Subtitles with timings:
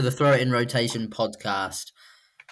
[0.00, 1.92] to the Throw It in Rotation podcast.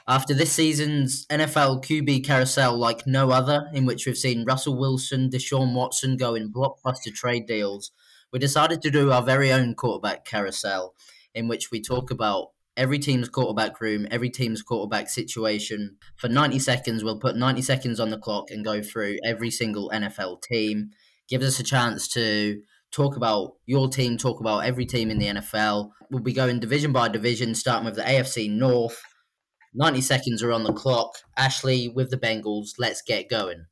[0.06, 5.30] After this season's NFL QB carousel like no other, in which we've seen Russell Wilson,
[5.30, 7.90] Deshaun Watson go in blockbuster trade deals,
[8.30, 10.94] we decided to do our very own quarterback carousel,
[11.34, 15.96] in which we talk about every team's quarterback room, every team's quarterback situation.
[16.16, 19.90] For 90 seconds, we'll put 90 seconds on the clock and go through every single
[19.90, 20.90] NFL team.
[21.30, 22.60] Gives us a chance to
[22.92, 25.90] talk about your team, talk about every team in the NFL.
[26.10, 29.00] We'll be going division by division, starting with the AFC North.
[29.74, 31.14] 90 seconds are on the clock.
[31.36, 32.70] Ashley with the Bengals.
[32.78, 33.66] Let's get going.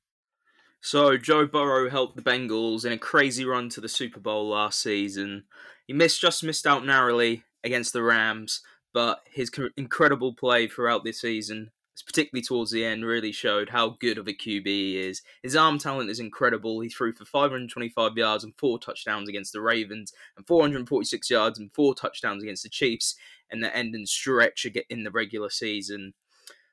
[0.81, 4.81] So, Joe Burrow helped the Bengals in a crazy run to the Super Bowl last
[4.81, 5.45] season.
[5.87, 8.61] He missed just missed out narrowly against the Rams,
[8.93, 14.19] but his incredible play throughout this season, particularly towards the end, really showed how good
[14.19, 15.23] of a QB he is.
[15.43, 16.81] His arm talent is incredible.
[16.81, 21.73] He threw for 525 yards and four touchdowns against the Ravens, and 446 yards and
[21.73, 23.17] four touchdowns against the Chiefs
[23.51, 26.15] in the end and stretch in the regular season.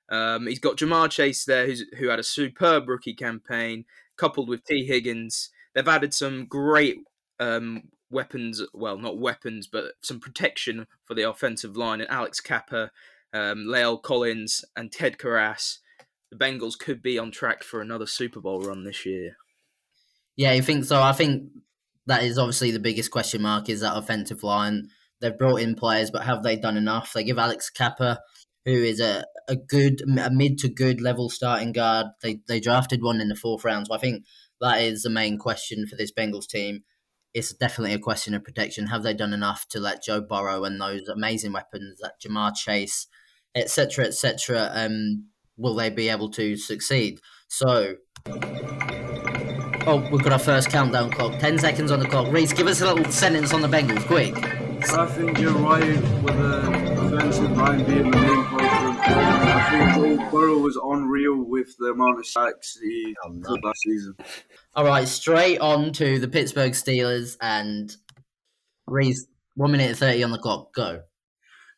[0.09, 3.85] Um, he's got Ja'Marr Chase there, who had a superb rookie campaign,
[4.17, 5.49] coupled with Tee Higgins.
[5.73, 6.97] They've added some great
[7.39, 12.01] um, weapons, well, not weapons, but some protection for the offensive line.
[12.01, 12.91] And Alex Cappa,
[13.33, 15.79] um, Collins, and Ted Karras.
[16.31, 19.37] The Bengals could be on track for another Super Bowl run this year.
[20.35, 21.01] Yeah, you think so?
[21.01, 21.49] I think
[22.07, 24.89] that is obviously the biggest question mark is that offensive line.
[25.21, 27.13] They've brought in players, but have they done enough?
[27.13, 28.19] They give Alex Cappa,
[28.65, 32.07] who is a, a good, a mid to good level starting guard.
[32.21, 34.25] They they drafted one in the fourth round, so I think
[34.59, 36.83] that is the main question for this Bengals team
[37.33, 38.87] it's definitely a question of protection.
[38.87, 43.07] Have they done enough to let Joe Burrow and those amazing weapons like Ja'Marr Chase,
[43.55, 47.19] etc., etc., um, will they be able to succeed?
[47.47, 47.95] So,
[49.85, 51.39] oh, we've got our first countdown clock.
[51.39, 52.31] Ten seconds on the clock.
[52.31, 54.35] Rhys, give us a little sentence on the Bengals, quick.
[54.91, 58.97] I think you're right with the offensive line being the main problem.
[58.99, 64.15] I think Joe Burrow was unreal with the amount of sacks he had last season.
[64.75, 67.95] All right, straight on to the Pittsburgh Steelers and
[68.87, 69.27] Rhys.
[69.55, 70.73] One minute and thirty on the clock.
[70.73, 71.03] Go.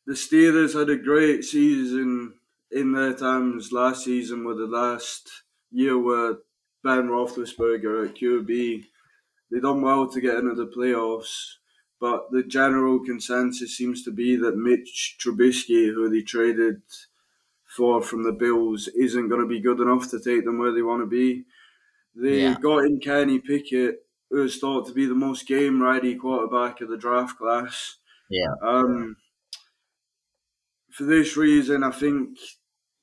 [0.05, 2.33] The Steelers had a great season
[2.71, 5.29] in their times last season, with the last
[5.71, 6.37] year where
[6.83, 8.85] Ben Roethlisberger at QB.
[9.51, 11.53] They done well to get into the playoffs,
[11.99, 16.81] but the general consensus seems to be that Mitch Trubisky, who they traded
[17.65, 20.83] for from the Bills, isn't going to be good enough to take them where they
[20.83, 21.45] want to be.
[22.15, 22.55] They yeah.
[22.61, 26.89] got in Kenny Pickett, who is thought to be the most game ready quarterback of
[26.89, 27.97] the draft class.
[28.29, 28.53] Yeah.
[28.61, 29.17] Um,
[30.95, 32.37] for this reason, I think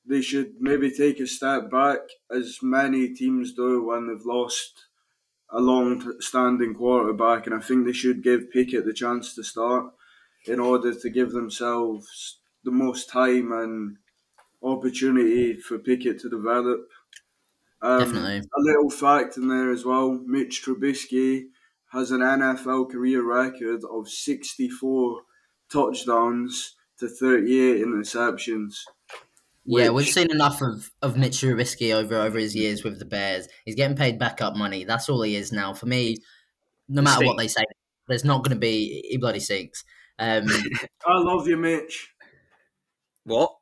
[0.07, 1.99] they should maybe take a step back,
[2.35, 4.87] as many teams do when they've lost
[5.51, 7.47] a long standing quarterback.
[7.47, 9.93] And I think they should give Pickett the chance to start
[10.47, 13.99] in order to give themselves the most time and
[14.63, 16.89] opportunity for Pickett to develop.
[17.83, 18.39] Um, Definitely.
[18.39, 21.49] A little fact in there as well Mitch Trubisky
[21.93, 25.21] has an NFL career record of 64
[25.71, 28.77] touchdowns to 38 interceptions.
[29.65, 33.49] Yeah, we've seen enough of, of Mitch Trubisky over over his years with the Bears.
[33.65, 34.85] He's getting paid backup money.
[34.85, 35.75] That's all he is now.
[35.75, 36.17] For me,
[36.89, 37.65] no matter what they say,
[38.09, 39.85] there's not going to be he bloody sinks.
[40.19, 40.47] Um,
[41.07, 42.13] I love you, Mitch.
[43.25, 43.53] What?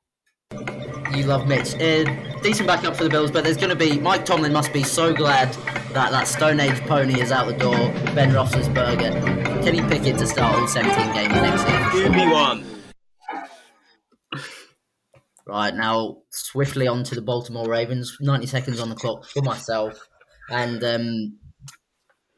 [1.15, 1.75] You love Mitch.
[1.75, 2.05] Uh,
[2.43, 5.13] decent backup for the Bills, but there's going to be Mike Tomlin must be so
[5.13, 5.53] glad
[5.93, 7.77] that that Stone Age pony is out the door.
[8.15, 12.05] Ben Roethlisberger, Kenny Pickett to start all 17 games next year.
[12.05, 12.70] Give me one.
[15.51, 18.17] Right now, swiftly on to the Baltimore Ravens.
[18.21, 20.09] 90 seconds on the clock for myself,
[20.49, 21.39] and um,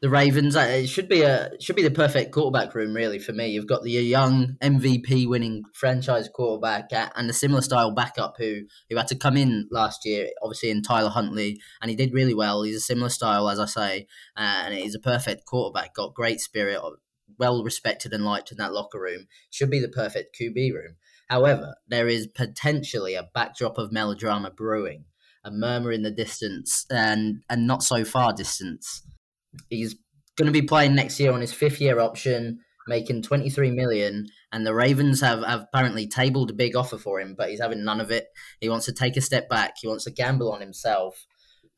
[0.00, 0.56] the Ravens.
[0.56, 3.48] Uh, it should be a should be the perfect quarterback room, really, for me.
[3.48, 8.96] You've got the young MVP winning franchise quarterback and a similar style backup who who
[8.96, 12.62] had to come in last year, obviously in Tyler Huntley, and he did really well.
[12.62, 14.06] He's a similar style, as I say,
[14.36, 15.94] uh, and he's a perfect quarterback.
[15.94, 16.80] Got great spirit,
[17.38, 19.26] well respected and liked in that locker room.
[19.50, 20.96] Should be the perfect QB room.
[21.28, 25.04] However, there is potentially a backdrop of melodrama brewing,
[25.44, 29.02] a murmur in the distance, and and not so far distance
[29.68, 29.94] He's
[30.36, 34.26] going to be playing next year on his fifth year option, making 23 million.
[34.50, 37.84] And the Ravens have, have apparently tabled a big offer for him, but he's having
[37.84, 38.26] none of it.
[38.60, 39.74] He wants to take a step back.
[39.80, 41.26] He wants to gamble on himself.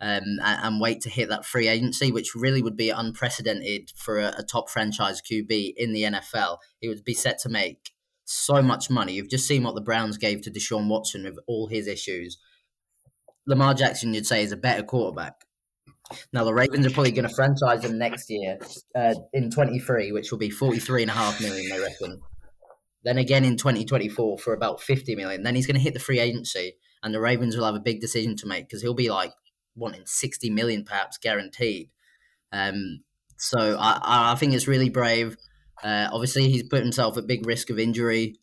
[0.00, 4.18] Um, and, and, wait to hit that free agency, which really would be unprecedented for
[4.18, 6.58] a, a, top franchise QB in the NFL.
[6.80, 7.92] He would be set to make
[8.24, 9.14] so much money.
[9.14, 12.38] You've just seen what the Browns gave to Deshaun Watson with all his issues.
[13.46, 15.44] Lamar Jackson, you'd say, is a better quarterback.
[16.32, 18.58] Now, the Ravens are probably going to franchise him next year
[18.94, 22.20] uh, in 23, which will be 43 and a half million, they reckon.
[23.04, 25.42] then again in 2024 for about 50 million.
[25.42, 28.00] Then he's going to hit the free agency, and the Ravens will have a big
[28.00, 29.32] decision to make because he'll be like
[29.76, 31.90] wanting 60 million perhaps guaranteed.
[32.52, 33.00] Um,
[33.36, 35.36] so I, I think it's really brave.
[35.84, 38.36] Uh, obviously, he's put himself at big risk of injury.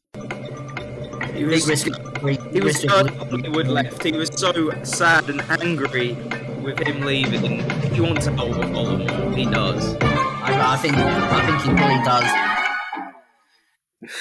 [1.33, 1.87] He was, big risk.
[1.87, 4.03] Of, he was so Hollywood left.
[4.03, 6.13] He was so sad and angry
[6.61, 7.67] with him leaving.
[7.93, 9.31] He wants to hold Baltimore.
[9.31, 9.97] He does.
[10.01, 10.95] I, I think.
[10.95, 12.51] I think he really does.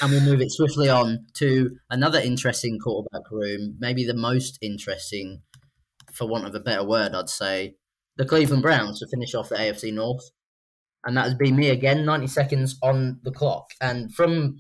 [0.01, 5.43] And we'll move it swiftly on to another interesting quarterback room, maybe the most interesting,
[6.13, 7.77] for want of a better word, I'd say,
[8.17, 10.31] the Cleveland Browns to finish off the AFC North.
[11.05, 13.71] And that has been me again, 90 seconds on the clock.
[13.81, 14.59] And from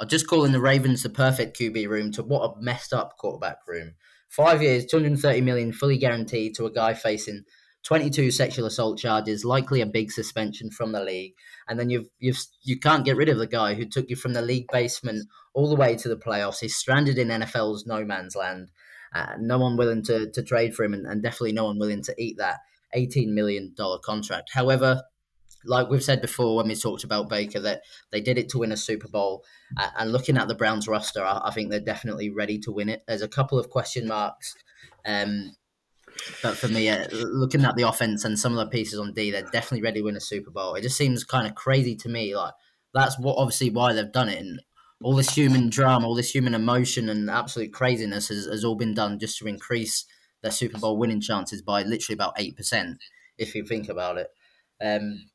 [0.00, 3.58] I'm just calling the Ravens the perfect QB room to what a messed up quarterback
[3.68, 3.92] room.
[4.30, 7.44] Five years, 230 million fully guaranteed to a guy facing
[7.82, 11.34] 22 sexual assault charges, likely a big suspension from the league,
[11.68, 14.32] and then you've you've you can't get rid of the guy who took you from
[14.32, 16.60] the league basement all the way to the playoffs.
[16.60, 18.70] He's stranded in NFL's no man's land.
[19.14, 22.02] Uh, no one willing to to trade for him, and, and definitely no one willing
[22.04, 22.58] to eat that
[22.94, 24.50] 18 million dollar contract.
[24.52, 25.02] However,
[25.64, 28.72] like we've said before when we talked about Baker, that they did it to win
[28.72, 29.44] a Super Bowl.
[29.98, 33.02] And looking at the Browns roster, I, I, think they're definitely ready to win it.
[33.06, 34.54] There's a couple of question marks.
[35.06, 35.52] Um,
[36.42, 39.30] but for me, uh, looking at the offense and some of the pieces on D,
[39.30, 40.74] they're definitely ready to win a Super Bowl.
[40.74, 42.34] It just seems kind of crazy to me.
[42.34, 42.54] Like
[42.94, 44.60] that's what obviously why they've done it, and
[45.02, 48.94] all this human drama, all this human emotion, and absolute craziness has, has all been
[48.94, 50.04] done just to increase
[50.42, 52.98] their Super Bowl winning chances by literally about eight percent,
[53.38, 54.28] if you think about it.
[54.82, 55.29] Um,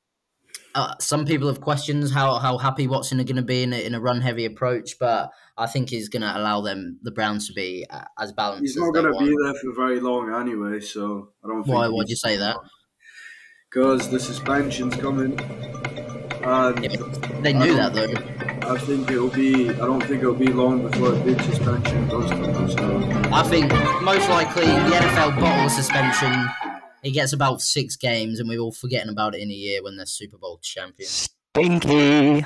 [0.76, 3.86] uh, some people have questions how, how happy Watson are going to be in a,
[3.86, 7.48] in a run heavy approach, but I think he's going to allow them the Browns
[7.48, 8.64] to be uh, as balanced.
[8.64, 11.66] He's not going to be there for very long anyway, so I don't.
[11.66, 11.88] Why?
[11.88, 12.58] Why'd you say that?
[13.72, 15.40] Because the suspension's coming.
[16.44, 18.70] And yeah, they knew that though.
[18.70, 19.70] I think it'll be.
[19.70, 22.70] I don't think it'll be long before a big suspension does come.
[22.70, 23.72] So I think
[24.04, 26.48] most likely the NFL bottle suspension
[27.06, 29.96] he gets about six games, and we're all forgetting about it in a year when
[29.96, 31.30] they're Super Bowl champions.
[31.56, 32.46] Stinky.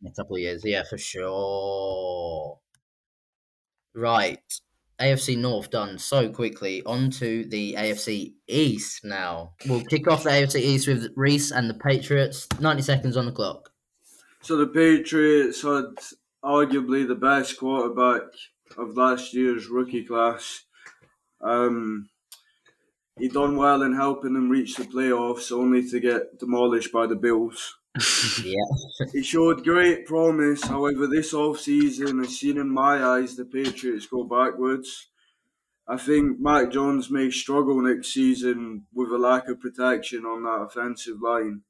[0.00, 2.58] In a couple of years, yeah, for sure.
[3.94, 4.38] Right.
[5.00, 6.82] AFC North done so quickly.
[6.84, 9.52] On to the AFC East now.
[9.66, 12.46] We'll kick off the AFC East with Rhys and the Patriots.
[12.60, 13.70] 90 seconds on the clock.
[14.42, 15.96] So the Patriots had
[16.44, 18.22] arguably the best quarterback
[18.76, 20.64] of last year's rookie class.
[21.40, 22.08] Um,
[23.18, 27.16] he done well in helping them reach the playoffs, only to get demolished by the
[27.16, 27.76] Bills.
[28.44, 29.06] yeah.
[29.12, 30.62] he showed great promise.
[30.62, 35.08] However, this off season has seen in my eyes the Patriots go backwards.
[35.86, 40.66] I think Mac Jones may struggle next season with a lack of protection on that
[40.68, 41.62] offensive line.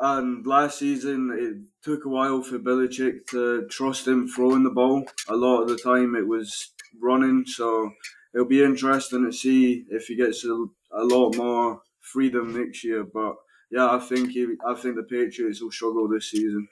[0.00, 5.04] And last season, it took a while for Belichick to trust him throwing the ball.
[5.28, 7.44] A lot of the time, it was running.
[7.46, 7.92] So
[8.34, 10.52] it'll be interesting to see if he gets a,
[10.92, 13.04] a lot more freedom next year.
[13.04, 13.36] But
[13.70, 16.68] yeah, I think he, I think the Patriots will struggle this season.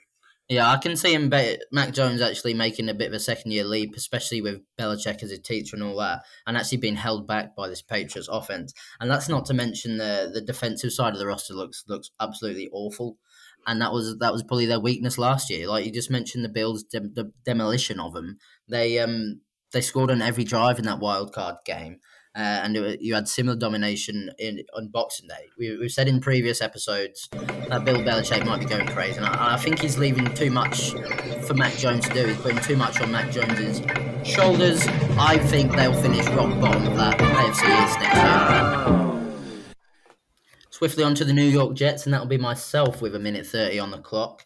[0.49, 1.31] Yeah, I can see him.
[1.71, 5.31] Mac Jones actually making a bit of a second year leap, especially with Belichick as
[5.31, 8.73] a teacher and all that, and actually being held back by this Patriots offense.
[8.99, 12.69] And that's not to mention the the defensive side of the roster looks looks absolutely
[12.73, 13.17] awful.
[13.65, 15.67] And that was that was probably their weakness last year.
[15.67, 18.37] Like you just mentioned, the Bills' de- the demolition of them.
[18.67, 19.39] They um
[19.73, 21.99] they scored on every drive in that wild card game.
[22.35, 25.49] Uh, and it, you had similar domination in on Boxing Day.
[25.55, 29.53] We, have said in previous episodes that Bill Belichick might be going crazy, and I,
[29.53, 30.93] I, think he's leaving too much
[31.45, 32.25] for Mac Jones to do.
[32.25, 33.83] He's putting too much on Mac Jones's
[34.27, 34.87] shoulders.
[35.15, 39.75] I think they'll finish rock bottom of that AFC East next year.
[40.71, 43.77] Swiftly on to the New York Jets, and that'll be myself with a minute 30
[43.77, 44.43] on the clock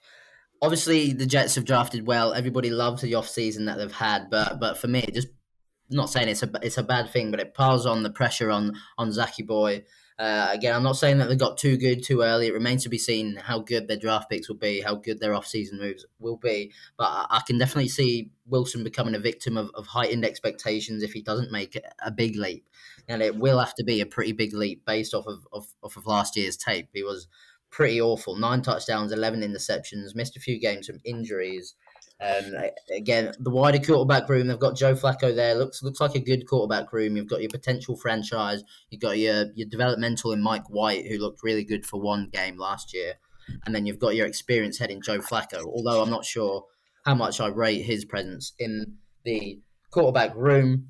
[0.61, 2.33] obviously the Jets have drafted well.
[2.33, 5.29] Everybody loves the off season that they've had, but but for me, just
[5.89, 8.73] not saying it's a it's a bad thing, but it piles on the pressure on
[8.97, 9.83] on Zachy Boy.
[10.19, 12.47] Uh, again, I'm not saying that they got too good too early.
[12.47, 15.35] It remains to be seen how good their draft picks will be, how good their
[15.35, 16.71] off-season moves will be.
[16.97, 21.21] But I, can definitely see Wilson becoming a victim of, of heightened expectations if he
[21.21, 22.67] doesn't make a big leap.
[23.07, 25.97] And it will have to be a pretty big leap based off of, of, off
[25.97, 26.89] of last year's tape.
[26.93, 27.27] He was
[27.69, 28.35] pretty awful.
[28.35, 31.75] Nine touchdowns, 11 interceptions, missed a few games from injuries.
[32.19, 32.53] Um,
[32.95, 35.53] again, the wider quarterback room, they've got Joe Flacco there.
[35.53, 37.15] Looks looks like a good quarterback room.
[37.15, 38.63] You've got your potential franchise.
[38.89, 42.57] You've got your your developmental in Mike White, who looked really good for one game
[42.57, 43.13] last year,
[43.65, 45.63] and then you've got your experience head in Joe Flacco.
[45.65, 46.65] Although I'm not sure
[47.05, 49.59] how much I rate his presence in the
[49.91, 50.89] quarterback room.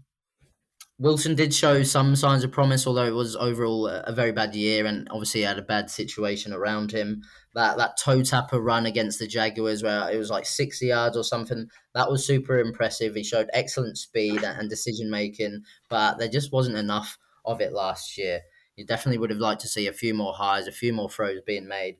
[1.00, 4.88] Wilson did show some signs of promise, although it was overall a, very bad year,
[4.88, 7.22] and obviously had a bad situation around him.
[7.54, 11.24] That that toe tapper run against the Jaguars, where it was like sixty yards or
[11.24, 13.14] something, that was super impressive.
[13.14, 18.18] He showed excellent speed and decision making, but there just wasn't enough of it last
[18.18, 18.42] year.
[18.76, 21.42] You definitely would have liked to see a few more highs, a few more throws
[21.46, 21.98] being made,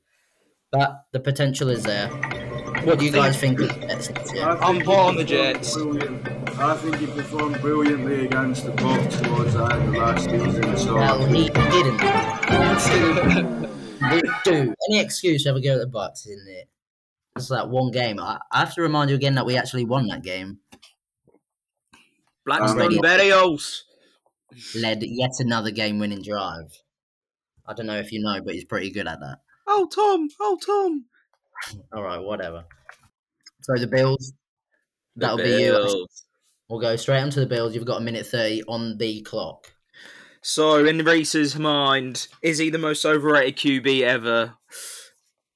[0.72, 2.10] but the potential is there.
[2.88, 3.60] What do you guys think?
[3.60, 5.76] Of the I I'm think hot he on the Jets.
[5.76, 6.26] brilliant.
[6.58, 10.78] I think he performed brilliantly against the Bucks towards the end of last season.
[10.78, 11.98] So Well, he didn't.
[14.46, 16.70] Didn't any excuse to ever go to the Bucks, isn't it?
[17.36, 18.22] It's that one game.
[18.22, 20.60] I, I have to remind you again that we actually won that game.
[22.46, 23.00] Braxton Already.
[23.00, 23.82] Berrios.
[24.76, 26.72] Led yet another game-winning drive.
[27.66, 29.40] I don't know if you know, but he's pretty good at that.
[29.68, 30.30] Oh, Tom.
[30.40, 31.04] Oh, Tom.
[31.94, 32.66] All right, whatever.
[33.62, 34.34] So the Bills.
[35.16, 36.08] The That'll be you.
[36.70, 37.74] We'll go straight on to the Bills.
[37.74, 39.72] You've got a minute thirty on the clock.
[40.42, 44.54] So, in Rhys's mind, is he the most overrated QB ever?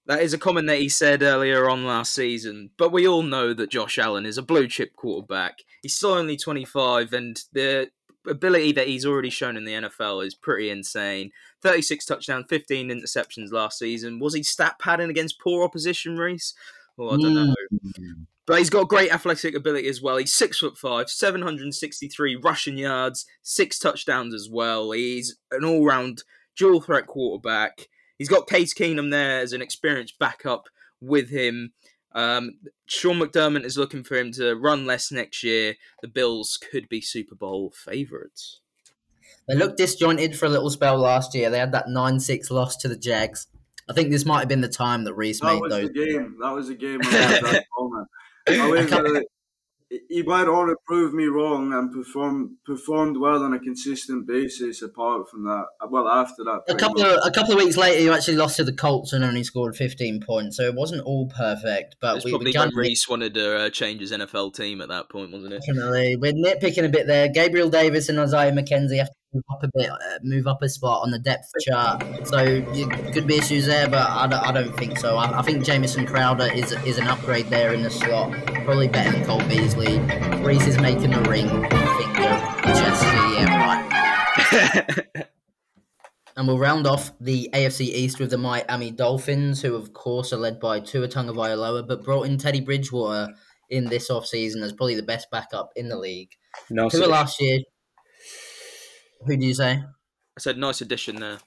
[0.08, 3.53] That is a comment that he said earlier on last season, but we all know
[3.53, 5.60] that Josh Allen is a blue chip quarterback.
[5.81, 7.91] He's still only 25, and the
[8.27, 11.31] ability that he's already shown in the NFL is pretty insane.
[11.62, 14.20] 36 touchdowns, 15 interceptions last season.
[14.20, 16.53] Was he stat padding against poor opposition, Rhys?
[16.98, 17.56] Well, I don't know.
[17.74, 18.25] Mm.
[18.46, 20.18] But he's got great athletic ability as well.
[20.18, 24.91] He's six foot five, seven hundred and sixty-three rushing yards, six touchdowns as well.
[24.91, 26.24] He's an all-round
[26.58, 27.88] dual threat quarterback.
[28.18, 30.68] He's got Case Keenum there as an experienced backup
[31.00, 31.74] with him.
[32.13, 35.75] Um, Sean McDermott is looking for him to run less next year.
[36.01, 38.61] The Bills could be Super Bowl favorites.
[39.48, 41.50] They looked disjointed for a little spell last year.
[41.50, 43.48] They had that nine-six loss to the Jags.
[43.89, 45.89] I think this might have been the time that Rhys that made was those.
[45.89, 46.36] the game.
[46.41, 47.00] That was the game.
[47.03, 48.07] I had that moment.
[48.89, 49.24] However,
[50.07, 54.81] he went on to prove me wrong and performed performed well on a consistent basis.
[54.81, 57.12] Apart from that, well, after that, A couple much.
[57.12, 59.75] of a couple of weeks later, you actually lost to the Colts and only scored
[59.75, 61.98] 15 points, so it wasn't all perfect.
[62.00, 64.88] But It's we, probably we when Rhys wanted to uh, change his NFL team at
[64.88, 65.62] that point, wasn't it?
[65.67, 67.27] definitely we're nitpicking a bit there.
[67.27, 70.69] Gabriel Davis and Isaiah McKenzie have to move up a bit, uh, move up a
[70.69, 72.03] spot on the depth chart.
[72.27, 75.17] So you, could be issues there, but I don't, I don't think so.
[75.17, 78.31] I, I think Jamison Crowder is is an upgrade there in the slot,
[78.65, 80.00] probably better than Cole Beasley.
[80.43, 85.27] Rhys is making the ring finger gesture, yeah, right.
[86.38, 90.38] And we'll round off the AFC East with the Miami Dolphins, who of course are
[90.38, 93.33] led by Tua Tagovailoa, but brought in Teddy Bridgewater
[93.69, 96.31] in this offseason as probably the best backup in the league.
[96.69, 97.59] no, Tua last year.
[99.25, 99.83] Who do you say?
[100.37, 101.39] I said nice addition there.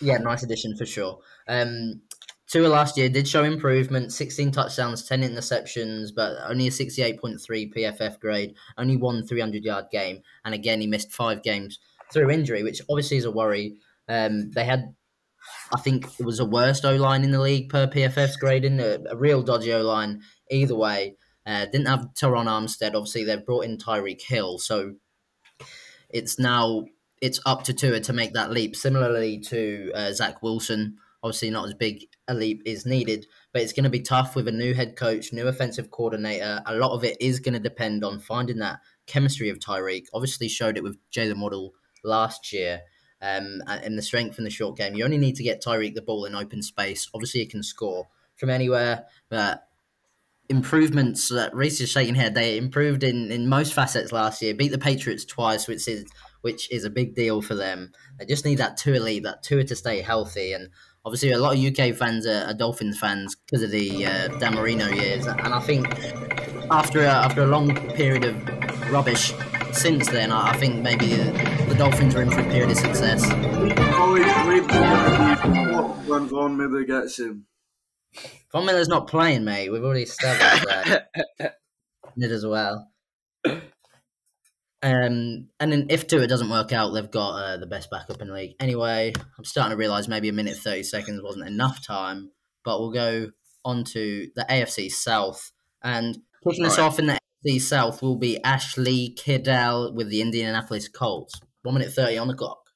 [0.00, 1.20] Yeah, nice addition for sure.
[1.48, 2.02] Um,
[2.50, 7.38] Tua last year did show improvement 16 touchdowns, 10 interceptions, but only a 68.3
[7.72, 10.20] PFF grade, only one 300 yard game.
[10.44, 11.78] And again, he missed five games
[12.12, 13.76] through injury, which obviously is a worry.
[14.08, 14.94] Um, they had,
[15.72, 18.98] I think it was the worst O line in the league per PFF's grading, a,
[19.08, 21.14] a real dodgy O line either way.
[21.46, 22.94] Uh, didn't have Teron Armstead.
[22.94, 24.58] Obviously, they've brought in Tyreek Hill.
[24.58, 24.94] So
[26.12, 26.84] it's now
[27.20, 28.74] it's up to Tua to make that leap.
[28.74, 33.72] Similarly to uh, Zach Wilson, obviously not as big a leap is needed, but it's
[33.72, 36.62] going to be tough with a new head coach, new offensive coordinator.
[36.66, 40.06] A lot of it is going to depend on finding that chemistry of Tyreek.
[40.14, 41.74] Obviously, showed it with Jaylen Waddle
[42.04, 42.80] last year.
[43.22, 44.94] Um, and the strength in the short game.
[44.94, 47.06] You only need to get Tyreek the ball in open space.
[47.12, 49.68] Obviously, he can score from anywhere, but
[50.50, 52.34] improvements that Rhys is shaking head.
[52.34, 54.52] They improved in, in most facets last year.
[54.52, 56.04] Beat the Patriots twice, which is
[56.42, 57.92] which is a big deal for them.
[58.18, 60.52] They just need that Tua lead, that Tua to stay healthy.
[60.54, 60.70] And
[61.04, 64.54] obviously, a lot of UK fans are, are Dolphins fans because of the uh, Dan
[64.54, 65.26] Marino years.
[65.26, 65.86] And I think
[66.70, 69.32] after a, after a long period of rubbish
[69.72, 73.22] since then, I I think maybe the Dolphins are in for a period of success.
[78.52, 79.70] Von Miller's not playing, mate.
[79.70, 81.10] We've already established that.
[82.18, 82.90] Did as well.
[84.82, 88.28] Um, and then if Tua doesn't work out, they've got uh, the best backup in
[88.28, 88.54] the league.
[88.58, 92.30] Anyway, I'm starting to realise maybe a minute thirty seconds wasn't enough time,
[92.64, 93.30] but we'll go
[93.64, 95.52] on to the AFC South
[95.82, 96.84] and kicking us Right.
[96.84, 101.38] off in the AFC South will be Ashley Kiddell with the Indianapolis Colts.
[101.62, 102.69] One minute thirty on the clock.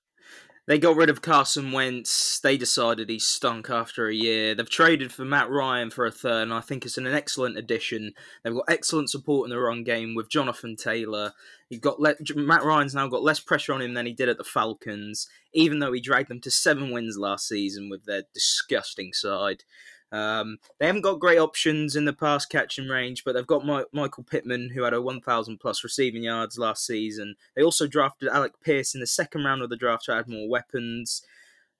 [0.66, 2.40] They got rid of Carson Wentz.
[2.40, 4.54] They decided he stunk after a year.
[4.54, 8.14] They've traded for Matt Ryan for a third, and I think it's an excellent addition.
[8.42, 11.32] They've got excellent support in the run game with Jonathan Taylor.
[11.68, 14.38] He got le- Matt Ryan's now got less pressure on him than he did at
[14.38, 19.12] the Falcons, even though he dragged them to seven wins last season with their disgusting
[19.12, 19.64] side.
[20.12, 23.84] Um, they haven't got great options in the pass catching range, but they've got My-
[23.92, 27.34] Michael Pittman, who had a 1,000 plus receiving yards last season.
[27.56, 30.48] They also drafted Alec Pierce in the second round of the draft to add more
[30.48, 31.22] weapons.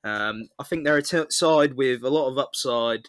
[0.02, 3.09] Um, I think they're a t- side with a lot of upside,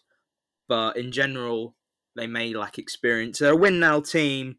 [0.68, 1.76] but in general,
[2.16, 3.40] they may lack experience.
[3.40, 4.58] They're a win now team,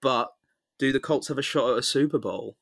[0.00, 0.32] but
[0.78, 2.56] do the Colts have a shot at a Super Bowl?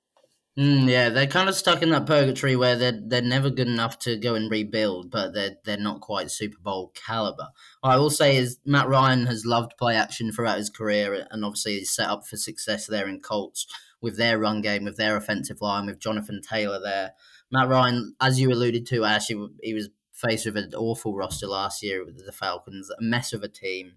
[0.59, 3.99] Mm, yeah, they're kind of stuck in that purgatory where they're they're never good enough
[4.01, 7.49] to go and rebuild, but they're they're not quite Super Bowl caliber.
[7.81, 11.43] What I will say is Matt Ryan has loved play action throughout his career, and
[11.43, 13.67] obviously he's set up for success there in Colts
[14.03, 17.13] with their run game, with their offensive line, with Jonathan Taylor there.
[17.51, 21.83] Matt Ryan, as you alluded to, actually he was faced with an awful roster last
[21.83, 23.93] year with the Falcons, a mess of a team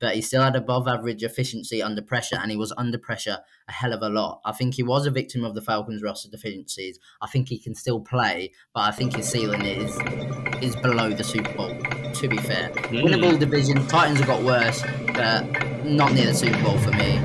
[0.00, 3.38] but he still had above average efficiency under pressure, and he was under pressure
[3.68, 4.40] a hell of a lot.
[4.44, 6.98] I think he was a victim of the Falcons' roster deficiencies.
[7.20, 9.96] I think he can still play, but I think his ceiling is
[10.62, 11.76] is below the Super Bowl.
[12.12, 13.02] To be fair, mm.
[13.02, 13.86] winnable division.
[13.86, 14.82] Titans have got worse,
[15.14, 17.20] but not near the Super Bowl for me.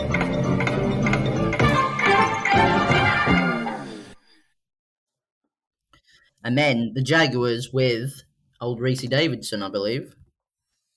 [6.43, 8.23] And then the Jaguars with
[8.59, 10.15] old Rhys Davidson, I believe.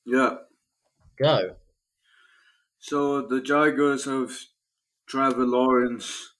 [0.07, 0.37] Yeah.
[1.19, 1.57] Go.
[2.85, 4.31] So the Jaguars have
[5.09, 6.35] Trevor Lawrence.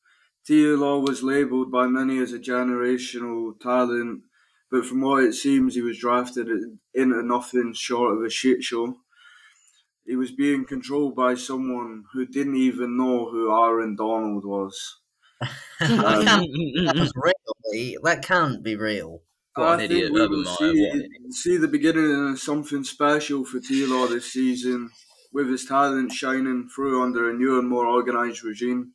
[0.47, 4.25] Law was labelled by many as a generational talent,
[4.71, 6.49] but from what it seems, he was drafted
[6.93, 8.95] into nothing short of a shit show.
[10.05, 14.99] He was being controlled by someone who didn't even know who Aaron Donald was.
[15.41, 15.49] um,
[15.81, 19.23] that, real, that can't be real.
[19.55, 24.31] What I think we will see, see the beginning of something special for Law this
[24.31, 24.91] season
[25.35, 28.93] with his talent shining through under a new and more organised regime.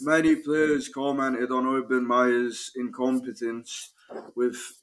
[0.00, 3.92] Many players commented on Urban Meyer's incompetence,
[4.34, 4.80] with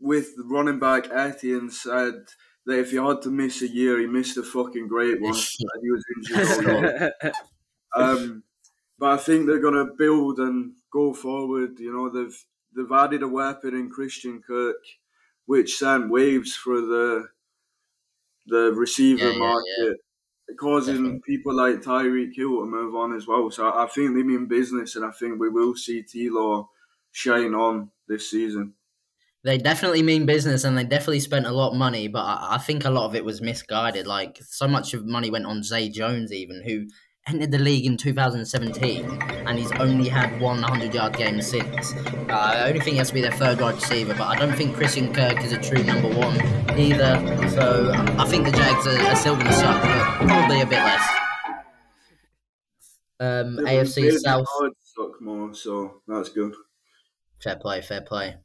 [0.00, 2.14] with running back Etienne said
[2.64, 5.34] that if he had to miss a year, he missed a fucking great one.
[5.60, 7.12] and he was injured.
[7.96, 8.44] um,
[9.00, 11.80] but I think they're gonna build and go forward.
[11.80, 12.44] You know, they've
[12.76, 14.84] they've added a weapon in Christian Kirk,
[15.44, 17.30] which sent waves for the
[18.48, 19.98] the receiver yeah, market,
[20.58, 21.20] causing Definitely.
[21.26, 23.50] people like Tyreek Hill to move on as well.
[23.50, 26.68] So I think they mean business, and I think we will see T Law
[27.12, 28.74] shine on this season.
[29.44, 32.08] They definitely mean business, and they definitely spent a lot of money.
[32.08, 34.06] But I, I think a lot of it was misguided.
[34.06, 36.86] Like so much of money went on Zay Jones, even who
[37.28, 41.92] entered the league in 2017 and he's only had one 100 yard game since.
[41.92, 44.54] Uh, I only think he has to be their third wide receiver, but I don't
[44.56, 46.36] think Christian Kirk is a true number one
[46.78, 47.48] either.
[47.50, 50.78] So I think the Jags are, are still going to suck, but probably a bit
[50.78, 51.08] less.
[53.20, 54.46] Um, AFC South.
[54.80, 56.54] Suck more, so that's good.
[57.42, 58.36] Fair play, fair play.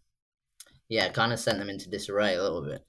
[0.90, 2.86] Yeah, kind of sent them into disarray a little bit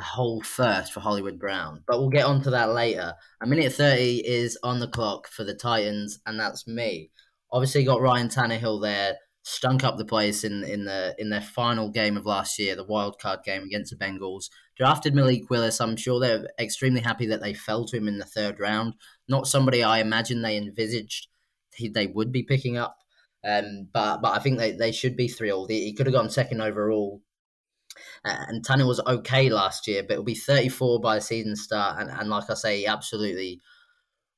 [0.00, 1.82] a whole first for Hollywood Brown.
[1.86, 3.14] But we'll get onto that later.
[3.42, 7.10] A minute 30 is on the clock for the Titans, and that's me.
[7.52, 11.90] Obviously, got Ryan Tannehill there, stunk up the place in, in the in their final
[11.90, 14.50] game of last year, the wild card game against the Bengals.
[14.76, 15.80] Drafted Malik Willis.
[15.80, 18.94] I'm sure they're extremely happy that they fell to him in the third round.
[19.28, 21.28] Not somebody I imagine they envisaged
[21.74, 22.96] he, they would be picking up.
[23.44, 25.70] Um, but but I think they, they should be thrilled.
[25.70, 27.22] He, he could have gone second overall
[28.24, 32.00] and Tanner was okay last year, but it'll be 34 by the season start.
[32.00, 33.60] And, and like I say, he absolutely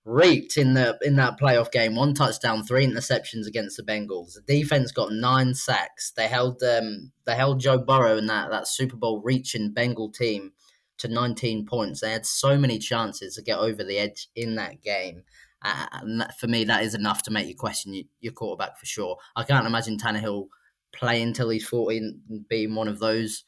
[0.04, 1.94] reeked in the in that playoff game.
[1.94, 4.34] One touchdown, three interceptions against the Bengals.
[4.34, 6.12] The defense got nine sacks.
[6.16, 10.52] They held um they held Joe Burrow and that that Super Bowl reaching Bengal team
[10.98, 12.00] to 19 points.
[12.00, 15.22] They had so many chances to get over the edge in that game.
[15.64, 18.78] Uh, and that, for me, that is enough to make you question your, your quarterback
[18.78, 19.16] for sure.
[19.36, 20.48] I can't imagine Tannehill
[20.92, 23.44] playing until he's 40 and being one of those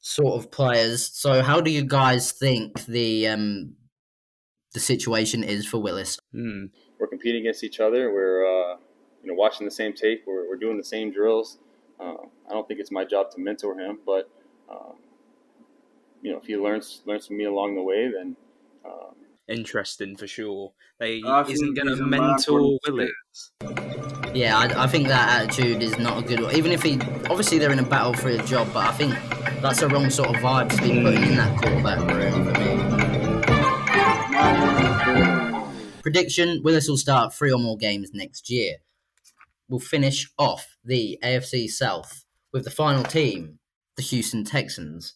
[0.00, 1.10] sort of players.
[1.16, 3.76] So, how do you guys think the um,
[4.74, 6.18] the situation is for Willis?
[6.32, 6.66] Hmm.
[6.98, 8.12] We're competing against each other.
[8.12, 8.76] We're uh,
[9.22, 10.24] you know watching the same tape.
[10.26, 11.58] We're, we're doing the same drills.
[11.98, 12.16] Uh,
[12.48, 14.28] I don't think it's my job to mentor him, but
[14.70, 14.96] um,
[16.20, 18.36] you know if he learns learns from me along the way, then.
[18.84, 19.14] Um,
[19.46, 20.72] Interesting for sure.
[20.98, 23.52] They isn't going to mentor Willis.
[24.32, 26.56] Yeah, I, I, think that attitude is not a good one.
[26.56, 26.94] Even if he,
[27.30, 29.14] obviously they're in a battle for a job, but I think
[29.60, 32.63] that's a wrong sort of vibe to be putting in that quarterback room
[36.04, 38.74] Prediction: Willis will start three or more games next year.
[39.70, 43.58] We'll finish off the AFC South with the final team,
[43.96, 45.14] the Houston Texans,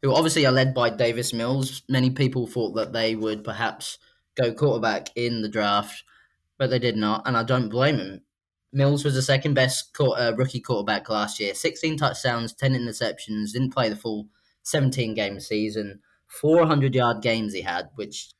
[0.00, 1.82] who obviously are led by Davis Mills.
[1.88, 3.98] Many people thought that they would perhaps
[4.40, 6.04] go quarterback in the draft,
[6.56, 8.20] but they did not, and I don't blame them.
[8.72, 11.52] Mills was the second best uh, rookie quarterback last year.
[11.52, 14.28] 16 touchdowns, 10 interceptions, didn't play the full
[14.62, 15.98] 17 game season,
[16.28, 18.30] 400 yard games he had, which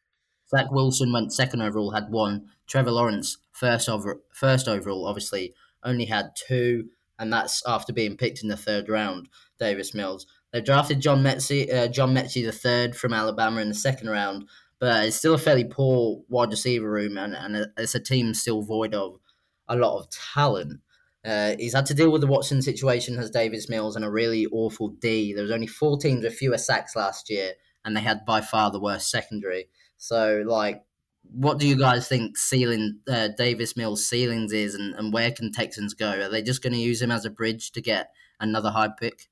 [0.51, 2.47] Zach Wilson went second overall, had one.
[2.67, 8.43] Trevor Lawrence, first over first overall, obviously only had two, and that's after being picked
[8.43, 9.29] in the third round.
[9.59, 10.27] Davis Mills.
[10.53, 14.49] They drafted John Metchie, uh, John Metchie the third from Alabama in the second round,
[14.81, 18.63] but it's still a fairly poor wide receiver room, and, and it's a team still
[18.63, 19.21] void of
[19.69, 20.81] a lot of talent.
[21.25, 24.47] Uh, he's had to deal with the Watson situation as Davis Mills and a really
[24.47, 25.33] awful D.
[25.33, 27.53] There was only four teams with fewer sacks last year,
[27.85, 29.69] and they had by far the worst secondary.
[30.01, 30.83] So, like,
[31.31, 35.53] what do you guys think ceiling uh, Davis Mills ceilings is, and, and where can
[35.53, 36.11] Texans go?
[36.11, 38.11] Are they just going to use him as a bridge to get
[38.41, 39.29] another high pick?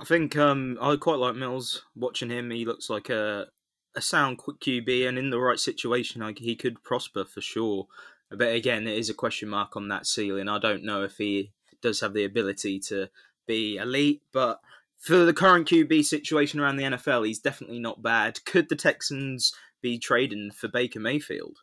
[0.00, 1.84] I think um, I quite like Mills.
[1.94, 3.46] Watching him, he looks like a
[3.94, 7.86] a sound quick QB, and in the right situation, like he could prosper for sure.
[8.30, 10.48] But again, it is a question mark on that ceiling.
[10.48, 13.10] I don't know if he does have the ability to
[13.46, 14.60] be elite, but
[15.04, 18.42] for the current QB situation around the NFL, he's definitely not bad.
[18.46, 21.58] Could the Texans be trading for Baker Mayfield?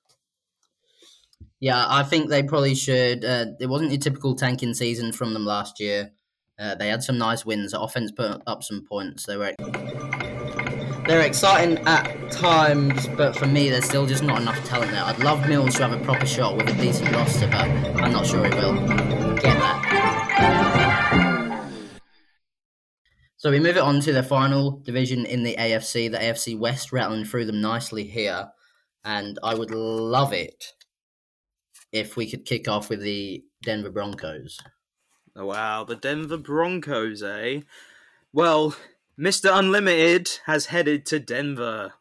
[1.59, 3.25] Yeah, I think they probably should.
[3.25, 6.11] Uh, it wasn't a typical tanking season from them last year.
[6.59, 7.71] Uh, they had some nice wins.
[7.71, 9.25] The offense put up some points.
[9.25, 9.55] They were
[11.07, 15.03] they're exciting at times, but for me, there's still just not enough talent there.
[15.03, 17.67] I'd love Mills to have a proper shot with a decent roster, but
[18.03, 18.75] I'm not sure he will
[19.35, 20.00] get that.
[23.41, 26.93] So we move it on to the final division in the AFC, the AFC West,
[26.93, 28.51] rattling through them nicely here,
[29.03, 30.73] and I would love it
[31.91, 34.59] if we could kick off with the Denver Broncos.
[35.35, 37.61] Oh, wow, the Denver Broncos, eh?
[38.31, 38.75] Well,
[39.19, 39.49] Mr.
[39.51, 41.93] Unlimited has headed to Denver.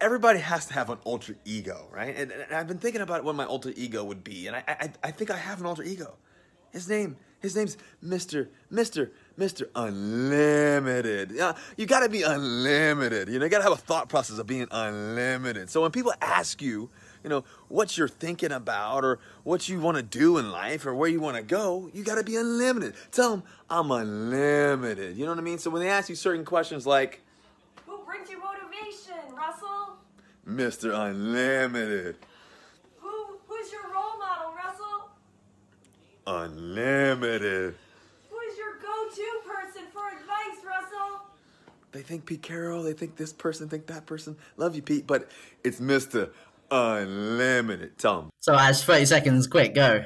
[0.00, 2.16] Everybody has to have an alter ego, right?
[2.16, 4.92] And, and I've been thinking about what my alter ego would be, and I, I,
[5.04, 6.16] I think I have an alter ego.
[6.70, 8.48] His name, his name's Mr.
[8.72, 9.10] Mr.
[9.38, 9.68] Mr.
[9.74, 11.30] Unlimited.
[11.30, 13.28] Yeah, you gotta be unlimited.
[13.28, 15.70] You know, you gotta have a thought process of being unlimited.
[15.70, 16.90] So when people ask you,
[17.22, 20.94] you know, what you're thinking about or what you want to do in life or
[20.94, 22.94] where you want to go, you got to be unlimited.
[23.12, 25.16] Tell them, I'm unlimited.
[25.16, 25.58] You know what I mean?
[25.58, 27.20] So when they ask you certain questions like,
[27.86, 29.96] Who brings you motivation, Russell?
[30.48, 30.94] Mr.
[30.94, 32.16] Unlimited.
[32.98, 35.10] Who, who's your role model, Russell?
[36.26, 37.74] Unlimited.
[39.10, 41.20] Who's your go-to person for advice, Russell?
[41.92, 44.36] They think Pete Carroll, they think this person, think that person.
[44.56, 45.28] Love you, Pete, but
[45.64, 46.30] it's Mr.
[46.70, 47.98] Unlimited.
[47.98, 48.30] Tell him.
[48.40, 50.04] So as 30 seconds, quick, go.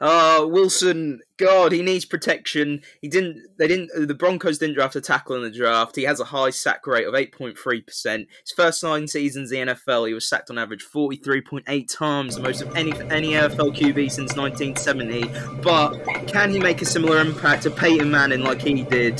[0.00, 2.80] Uh, Wilson, God, he needs protection.
[3.02, 3.42] He didn't.
[3.58, 3.90] They didn't.
[4.08, 5.94] The Broncos didn't draft a tackle in the draft.
[5.96, 8.28] He has a high sack rate of eight point three percent.
[8.42, 11.66] His first nine seasons in the NFL, he was sacked on average forty three point
[11.68, 15.24] eight times, the most of any any NFL QB since nineteen seventy.
[15.62, 19.18] But can he make a similar impact to Peyton Manning like he did?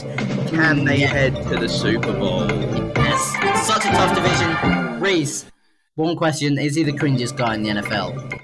[0.48, 2.46] Can they head to the Super Bowl?
[2.96, 4.98] Yes, such a tough division.
[4.98, 5.44] Rhys,
[5.94, 8.40] one question: Is he the cringiest guy in the NFL?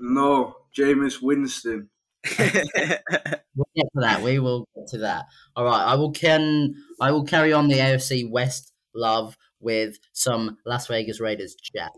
[0.00, 1.90] No, Jameis Winston.
[3.58, 4.22] We'll get to that.
[4.22, 5.24] We will get to that.
[5.56, 5.84] All right.
[5.84, 11.20] I will can I will carry on the AFC West love with some Las Vegas
[11.20, 11.90] Raiders chat.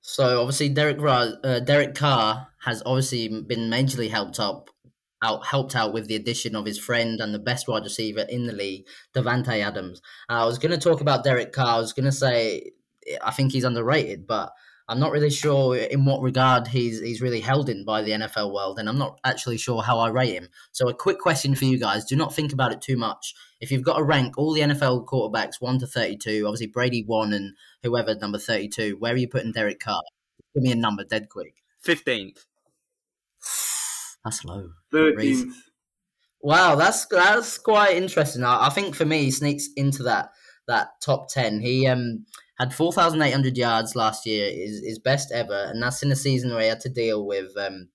[0.00, 4.70] So obviously Derek uh, Derek Carr has obviously been majorly helped up
[5.22, 8.46] out helped out with the addition of his friend and the best wide receiver in
[8.46, 10.00] the league, Davante Adams.
[10.30, 11.76] Uh, I was going to talk about Derek Carr.
[11.76, 12.70] I was going to say
[13.22, 14.52] I think he's underrated, but
[14.90, 18.52] I'm not really sure in what regard he's he's really held in by the NFL
[18.52, 20.48] world, and I'm not actually sure how I rate him.
[20.72, 23.32] So, a quick question for you guys: Do not think about it too much.
[23.60, 27.32] If you've got to rank all the NFL quarterbacks one to thirty-two, obviously Brady one
[27.32, 30.02] and whoever number thirty-two, where are you putting Derek Carr?
[30.54, 31.54] Give me a number, dead quick.
[31.80, 32.44] Fifteenth.
[34.24, 34.70] That's low.
[34.90, 35.54] Thirteenth.
[36.42, 38.44] Wow, that's that's quite interesting.
[38.44, 40.30] I, I think for me, he sneaks into that
[40.66, 41.60] that top ten.
[41.60, 42.24] He um
[42.60, 46.60] had 4,800 yards last year, is his best ever, and that's in a season where
[46.60, 47.88] he had to deal with um,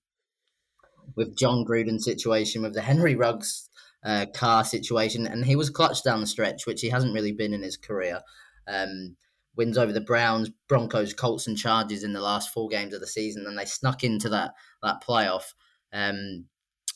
[1.14, 3.70] with Jon Gruden situation, with the Henry Ruggs
[4.04, 7.54] uh, Carr situation, and he was clutch down the stretch, which he hasn't really been
[7.54, 8.22] in his career.
[8.66, 9.16] Um,
[9.56, 13.06] wins over the Browns, Broncos, Colts, and Chargers in the last four games of the
[13.06, 14.50] season, and they snuck into that
[14.82, 15.54] that playoff.
[15.92, 16.46] Um,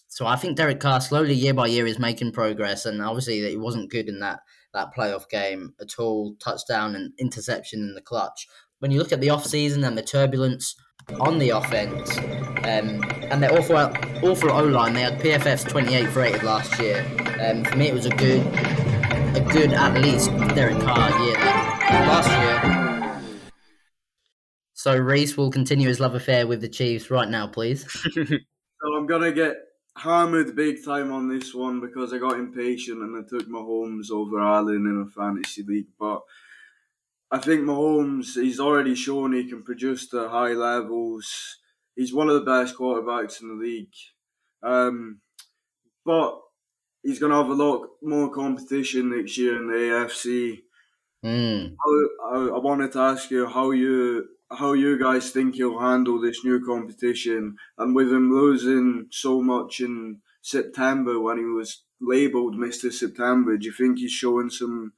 [0.09, 3.51] so I think Derek Carr slowly, year by year, is making progress, and obviously that
[3.51, 4.41] he wasn't good in that
[4.73, 6.35] that playoff game at all.
[6.37, 8.49] Touchdown and interception in the clutch.
[8.79, 10.75] When you look at the off season and the turbulence
[11.21, 16.43] on the offense, um, and their awful awful O line, they had PFF's 28th rated
[16.43, 17.05] last year.
[17.41, 18.47] Um, for me, it was a good
[19.37, 23.21] a good at least Derek Carr year last year.
[24.75, 27.87] So Rhys will continue his love affair with the Chiefs right now, please.
[28.83, 29.57] So I'm gonna get
[30.01, 34.41] hammered big time on this one because I got impatient and I took Mahomes over
[34.41, 35.89] Allen in a fantasy league.
[35.99, 36.23] But
[37.31, 41.59] I think Mahomes, he's already shown he can produce to high levels.
[41.95, 43.95] He's one of the best quarterbacks in the league.
[44.63, 45.21] Um,
[46.05, 46.41] but
[47.03, 50.63] he's going to have a lot more competition next year in the AFC.
[51.25, 51.77] Mm.
[51.79, 56.21] I, I, I wanted to ask you how you how you guys think he'll handle
[56.21, 62.57] this new competition, and with him losing so much in September when he was labelled
[62.57, 64.93] Mister September, do you think he's showing some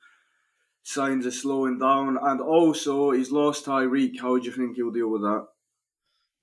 [0.82, 2.18] signs of slowing down?
[2.20, 4.20] And also, he's lost Tyreek.
[4.20, 5.46] How do you think he'll deal with that?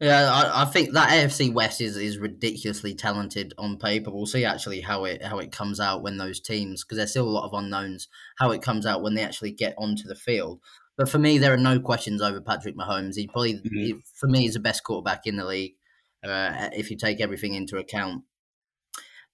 [0.01, 4.11] Yeah, I, I think that AFC West is, is ridiculously talented on paper.
[4.11, 7.27] We'll see actually how it how it comes out when those teams because there's still
[7.27, 10.61] a lot of unknowns how it comes out when they actually get onto the field.
[10.99, 13.15] But for me, there are no questions over Patrick Mahomes.
[13.15, 13.83] He probably, Mhm.
[13.85, 15.75] he, for me, is the best quarterback in the league
[16.23, 18.25] uh, if you take everything into account.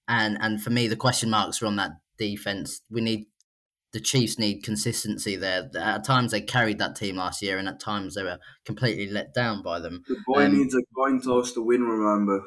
[0.08, 2.82] And and for me, the question marks are on that defense.
[2.88, 3.26] We need
[3.92, 5.70] the Chiefs need consistency there.
[5.76, 9.34] At times they carried that team last year, and at times they were completely let
[9.34, 10.04] down by them.
[10.06, 11.82] The boy Um, needs a coin toss to win.
[11.82, 12.44] Remember.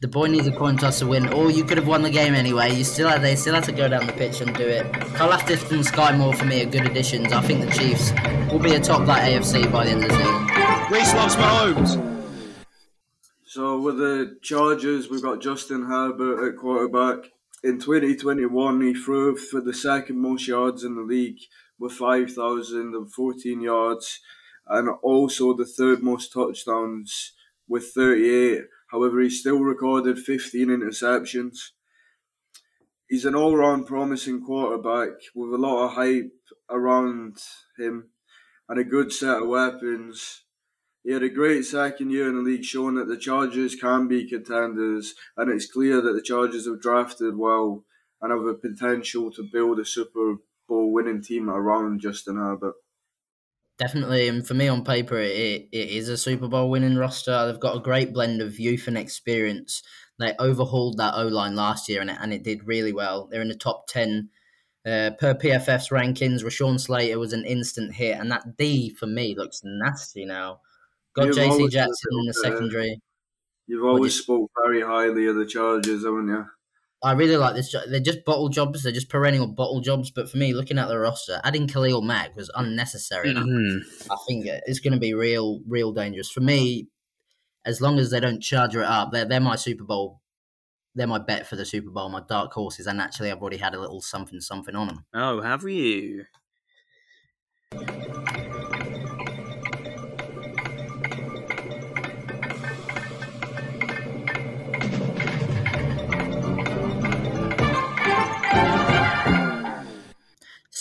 [0.00, 2.32] The boy needs a coin toss to win, or you could have won the game
[2.32, 2.72] anyway.
[2.72, 4.86] You still had, they still had to go down the pitch and do it.
[4.92, 7.32] Karlaftis and Skyy Moore for me are good additions.
[7.32, 8.12] I think the Chiefs
[8.48, 10.92] will be atop that AFC by the end of the season.
[10.92, 12.30] Rhys loves Mahomes.
[13.44, 17.32] So with the Chargers, we've got Justin Herbert at quarterback.
[17.64, 21.40] In 2021, he threw for the second most yards in the league
[21.76, 24.20] with 5,014 yards,
[24.68, 27.32] and also the third most touchdowns
[27.66, 28.60] with 38.
[28.88, 31.58] However, he still recorded 15 interceptions.
[33.08, 36.32] He's an all-round promising quarterback with a lot of hype
[36.68, 37.38] around
[37.78, 38.10] him
[38.68, 40.42] and a good set of weapons.
[41.04, 44.28] He had a great second year in the league, showing that the Chargers can be
[44.28, 47.84] contenders, and it's clear that the Chargers have drafted well
[48.20, 50.36] and have a potential to build a Super
[50.68, 52.74] Bowl winning team around Justin Herbert.
[53.78, 57.46] Definitely, and for me on paper, it, it is a Super Bowl winning roster.
[57.46, 59.82] They've got a great blend of youth and experience.
[60.18, 63.28] They overhauled that O line last year, and it, and it did really well.
[63.30, 64.30] They're in the top ten
[64.84, 66.42] uh, per PFF's rankings.
[66.42, 70.60] Rashawn Slater was an instant hit, and that D for me looks nasty now.
[71.14, 73.00] Got You've JC Jackson in the uh, secondary.
[73.68, 76.46] You've always you- spoke very highly of the Chargers, haven't you?
[77.02, 77.74] I really like this.
[77.88, 78.82] They're just bottle jobs.
[78.82, 80.10] They're just perennial bottle jobs.
[80.10, 83.32] But for me, looking at the roster, adding Khalil Mack was unnecessary.
[83.34, 83.82] Mhm.
[84.10, 86.88] I think it's going to be real, real dangerous for me.
[87.64, 90.20] As long as they don't charger it up, they're they're my Super Bowl.
[90.94, 92.08] They're my bet for the Super Bowl.
[92.08, 95.04] My dark horses, and actually, I've already had a little something, something on them.
[95.14, 96.24] Oh, have you?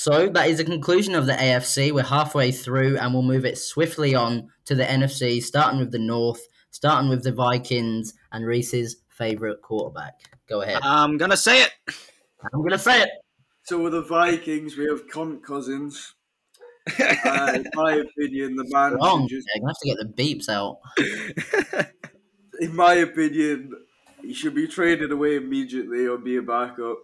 [0.08, 1.92] So that is the conclusion of the AFC.
[1.92, 6.00] We're halfway through, and we'll move it swiftly on to the NFC, starting with the
[6.00, 10.14] North, starting with the Vikings and Rhys's favorite quarterback.
[10.48, 10.80] Go ahead.
[10.82, 11.72] I'm gonna say it.
[12.54, 13.10] I'm gonna say it.
[13.64, 16.14] So with the Vikings, we have Cunt Cousins.
[17.00, 19.28] Uh, in my opinion, the man Wrong.
[19.28, 20.78] just I'm gonna have to get the beeps out.
[22.62, 23.74] in my opinion,
[24.22, 27.00] he should be traded away immediately or be a backup.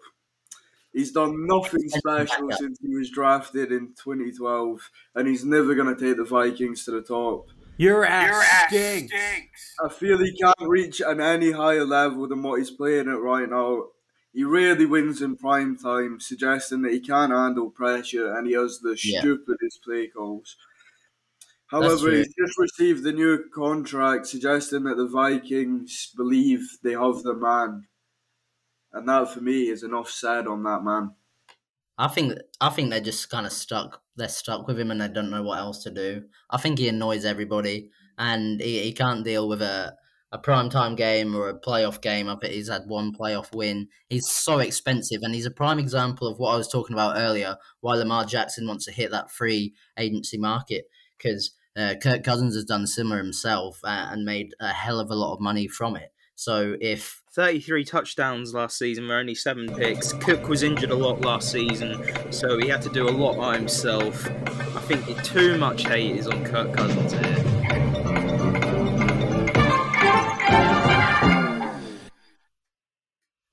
[0.94, 6.00] He's done nothing special since he was drafted in 2012, and he's never going to
[6.00, 7.48] take the Vikings to the top.
[7.78, 9.76] Your ass, stinks.
[9.84, 13.50] I feel he can't reach an any higher level than what he's playing at right
[13.50, 13.88] now.
[14.32, 18.80] He rarely wins in prime time, suggesting that he can't handle pressure and he has
[18.80, 19.22] the Yeah.
[19.22, 20.56] stupidest play calls.
[21.68, 27.34] However, he's just received the new contract, suggesting that the Vikings believe they have the
[27.34, 27.88] man.
[28.94, 31.12] And that, for me, is enough said on that man.
[31.98, 34.02] I think I think they're just kind of stuck.
[34.16, 36.24] They're stuck with him, and they don't know what else to do.
[36.50, 39.96] I think he annoys everybody, and he, he can't deal with a
[40.32, 42.28] a prime time game or a playoff game.
[42.28, 43.90] I bet he's had one playoff win.
[44.10, 47.58] He's so expensive, and he's a prime example of what I was talking about earlier.
[47.82, 50.86] Why Lamar Jackson wants to hit that free agency market
[51.18, 55.16] because uh, Kirk Cousins has done similar himself uh, and made a hell of a
[55.16, 56.12] lot of money from it.
[56.36, 60.14] So if 33 touchdowns last season, were only seven picks.
[60.14, 63.58] Cook was injured a lot last season, so he had to do a lot by
[63.58, 64.28] himself.
[64.76, 67.44] I think too much hate is on Kirk Cousins here.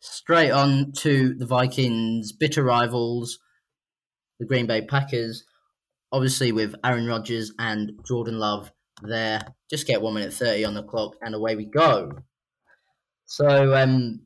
[0.00, 3.38] Straight on to the Vikings' bitter rivals,
[4.38, 5.44] the Green Bay Packers.
[6.12, 10.82] Obviously, with Aaron Rodgers and Jordan Love there, just get one minute thirty on the
[10.82, 12.12] clock, and away we go.
[13.30, 14.22] So, um,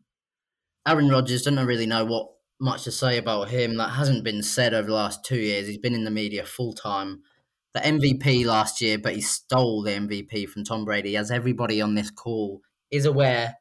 [0.88, 2.26] Aaron Rodgers, don't really know what
[2.58, 3.76] much to say about him.
[3.76, 5.66] That hasn't been said over the last two years.
[5.66, 7.22] He's been in the media full time.
[7.74, 11.94] The MVP last year, but he stole the MVP from Tom Brady, as everybody on
[11.94, 13.56] this call is aware.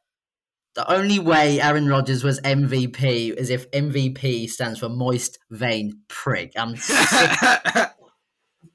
[0.76, 6.54] The only way Aaron Rodgers was MVP is if MVP stands for moist vein prick.
[6.56, 6.74] I'm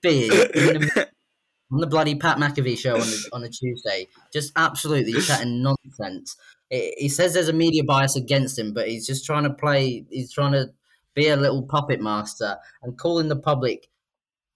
[0.03, 0.31] being
[1.71, 6.35] on the bloody Pat McAfee show on the, on a Tuesday, just absolutely chatting nonsense.
[6.69, 10.05] He says there's a media bias against him, but he's just trying to play.
[10.09, 10.67] He's trying to
[11.15, 13.89] be a little puppet master and calling the public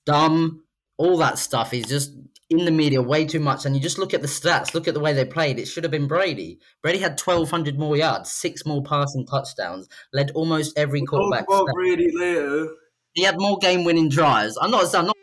[0.05, 0.63] dumb,
[0.97, 1.71] all that stuff.
[1.71, 2.13] He's just
[2.49, 3.65] in the media way too much.
[3.65, 5.57] And you just look at the stats, look at the way they played.
[5.57, 6.59] It should have been Brady.
[6.83, 11.45] Brady had 1,200 more yards, six more passing touchdowns, led almost every Talk quarterback.
[11.47, 12.69] about Brady later.
[13.13, 14.57] He had more game-winning drives.
[14.61, 14.93] I'm not.
[14.93, 15.17] I'm not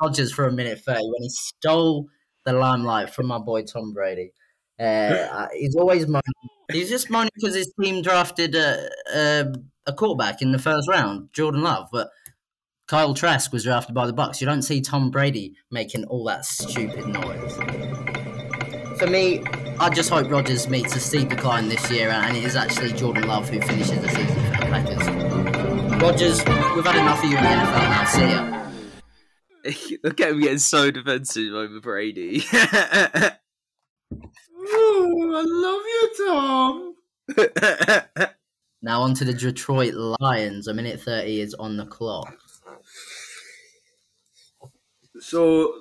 [0.00, 2.08] Rodgers for a minute thirty when he stole
[2.46, 4.32] the limelight from my boy Tom Brady.
[4.80, 6.22] Uh, he's always moaning.
[6.72, 9.52] He's just moaning because his team drafted a, a
[9.86, 12.10] a quarterback in the first round, Jordan Love, but
[12.86, 14.40] Kyle Trask was drafted by the Bucs.
[14.40, 17.56] You don't see Tom Brady making all that stupid noise.
[18.98, 19.42] For me,
[19.78, 23.26] I just hope Rodgers meets a steep decline this year, and it is actually Jordan
[23.26, 26.02] Love who finishes the season for the Packers.
[26.02, 26.38] Rodgers,
[26.74, 28.04] we've had enough of you in the NFL now.
[28.04, 29.98] See ya.
[30.04, 32.42] Look at him getting so defensive over Brady.
[35.10, 36.96] Ooh, I love you,
[38.16, 38.30] Tom.
[38.82, 40.66] Now on to the Detroit Lions.
[40.66, 42.34] A minute 30 is on the clock.
[45.20, 45.74] So,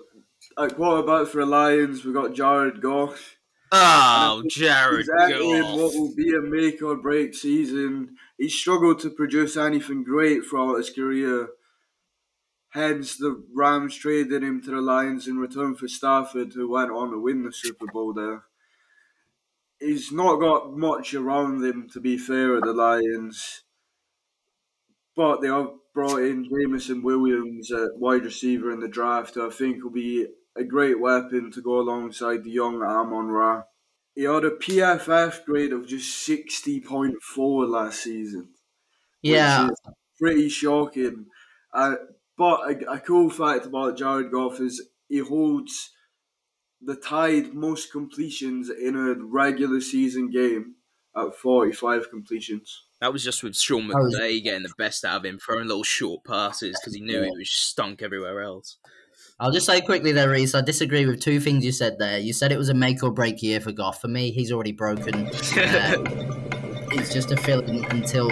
[0.57, 3.37] uh, at quarterback for the Lions, we got Jared Goff.
[3.71, 8.17] oh, Jared exactly in what will be a make or break season.
[8.37, 11.49] He struggled to produce anything great throughout his career.
[12.71, 17.11] Hence, the Rams traded him to the Lions in return for Stafford, who went on
[17.11, 18.43] to win the Super Bowl there.
[19.79, 23.63] He's not got much around him, to be fair, at the Lions.
[25.15, 29.49] But they have brought in Jameson Williams at wide receiver in the draft, who I
[29.51, 33.63] think will be a great weapon to go alongside the young Amon Ra.
[34.15, 38.49] He had a PFF grade of just 60.4 last season.
[39.25, 39.81] which Yeah, is
[40.19, 41.27] pretty shocking.
[41.73, 41.95] Uh,
[42.37, 45.91] but a, a cool fact about Jared Goff is he holds
[46.81, 50.75] the tied most completions in a regular season game
[51.15, 52.85] at 45 completions.
[53.01, 55.83] That was just with Sean That McVay getting the best out of him, throwing little
[55.83, 57.25] short passes because he knew Yeah.
[57.25, 58.77] he was stunk everywhere else.
[59.41, 60.53] I'll just say quickly there, Rhys.
[60.53, 62.19] I disagree with two things you said there.
[62.19, 64.01] You said it was a make or break year for Goff.
[64.01, 65.27] For me, he's already broken.
[65.27, 65.31] Uh,
[66.91, 68.29] it's just a fill in until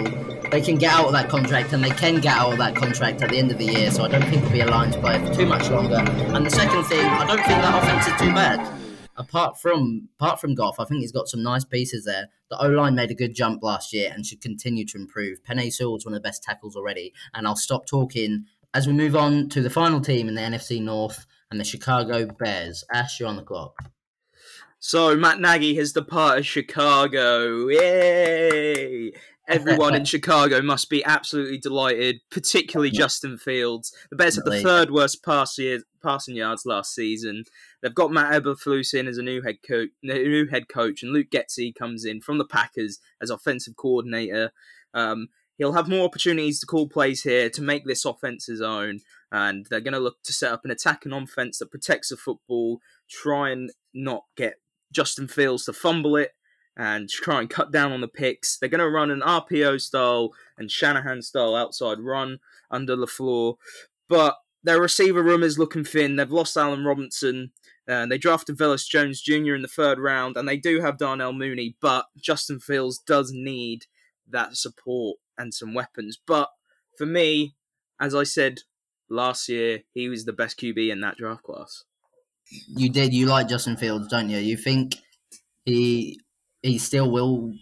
[0.50, 3.22] they can get out of that contract, and they can get out of that contract
[3.22, 3.90] at the end of the year.
[3.90, 5.96] So I don't think he'll be a Lions player for too much longer.
[5.96, 8.74] And the second thing, I don't think that offense is too bad.
[9.16, 12.28] Apart from apart from Goff, I think he's got some nice pieces there.
[12.50, 15.42] The O line made a good jump last year and should continue to improve.
[15.42, 17.12] Penei Sewell's one of the best tackles already.
[17.34, 20.80] And I'll stop talking as we move on to the final team in the NFC
[20.80, 22.84] North and the Chicago Bears.
[22.92, 23.90] Ash, you're on the clock.
[24.78, 27.66] So Matt Nagy has departed Chicago.
[27.66, 29.12] Yay!
[29.48, 33.94] Everyone in Chicago must be absolutely delighted, particularly Justin Fields.
[34.10, 37.44] The Bears had the third worst pass year, passing yards last season.
[37.82, 41.30] They've got Matt Eberflus in as a new head coach, new head coach, and Luke
[41.30, 44.52] Getsy comes in from the Packers as offensive coordinator.
[44.92, 49.00] Um, he'll have more opportunities to call plays here to make this offense his own,
[49.32, 52.80] and they're going to look to set up an attacking offense that protects the football,
[53.08, 54.56] try and not get
[54.92, 56.32] Justin Fields to fumble it
[56.78, 58.56] and try and cut down on the picks.
[58.56, 62.38] They're going to run an RPO style and Shanahan style outside run
[62.70, 63.56] under the floor,
[64.08, 66.16] but their receiver room is looking thin.
[66.16, 67.52] They've lost Allen Robinson.
[67.86, 69.54] They drafted Velus Jones Jr.
[69.54, 73.86] in the third round, and they do have Darnell Mooney, but Justin Fields does need
[74.28, 76.18] that support and some weapons.
[76.24, 76.50] But
[76.96, 77.54] for me,
[78.00, 78.60] as I said
[79.08, 81.84] last year, he was the best QB in that draft class.
[82.68, 83.14] You did.
[83.14, 84.38] You like Justin Fields, don't you?
[84.38, 84.96] You think
[85.64, 86.20] he
[86.62, 87.52] he still will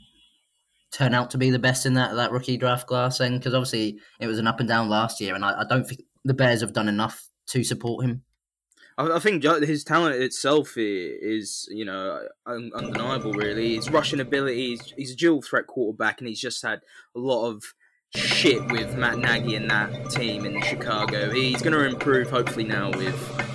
[0.92, 3.18] turn out to be the best in that, that rookie draft class?
[3.18, 5.86] Then, because obviously it was an up and down last year, and I, I don't
[5.86, 8.22] think the Bears have done enough to support him.
[8.98, 13.32] I, I think his talent itself is, you know, undeniable.
[13.32, 14.68] Really, his rushing ability.
[14.68, 16.80] He's, he's a dual threat quarterback, and he's just had
[17.14, 17.62] a lot of
[18.14, 21.30] shit with Matt Nagy and that team in Chicago.
[21.30, 23.46] He's going to improve, hopefully, now with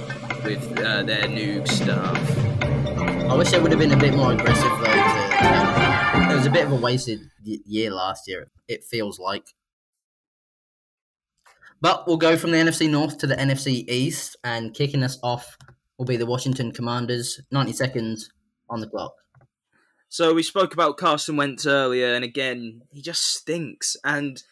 [0.43, 2.17] with uh, their new staff.
[2.61, 4.90] I wish they would have been a bit more aggressive though.
[5.41, 8.49] To, it was a bit of a wasted year last year.
[8.67, 9.45] It feels like.
[11.81, 15.57] But we'll go from the NFC North to the NFC East, and kicking us off
[15.97, 17.41] will be the Washington Commanders.
[17.51, 18.29] Ninety seconds
[18.69, 19.13] on the clock.
[20.09, 23.95] So we spoke about Carson Wentz earlier, and again, he just stinks.
[24.03, 24.43] And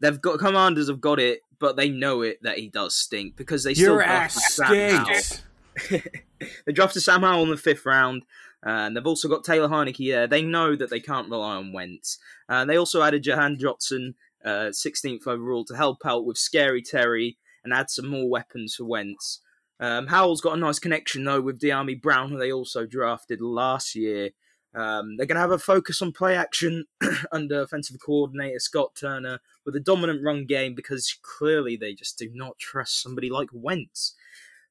[0.00, 3.62] they've got commanders have got it, but they know it that he does stink because
[3.62, 5.42] they still Your drafted ass Sam stinks.
[5.90, 6.02] Howell.
[6.66, 8.24] they drafted Sam Howell in the fifth round.
[8.66, 10.26] And they've also got Taylor Heinicke there.
[10.26, 12.18] They know that they can't rely on Wentz.
[12.48, 14.14] Uh, they also added Jahan Dotson,
[14.44, 18.84] uh, 16th overall, to help out with Scary Terry and add some more weapons for
[18.84, 19.40] Wentz.
[19.78, 23.94] Um, Howell's got a nice connection though with Dyami Brown, who they also drafted last
[23.94, 24.30] year.
[24.74, 26.86] Um, they're going to have a focus on play action
[27.32, 32.28] under offensive coordinator Scott Turner with a dominant run game because clearly they just do
[32.34, 34.14] not trust somebody like Wentz.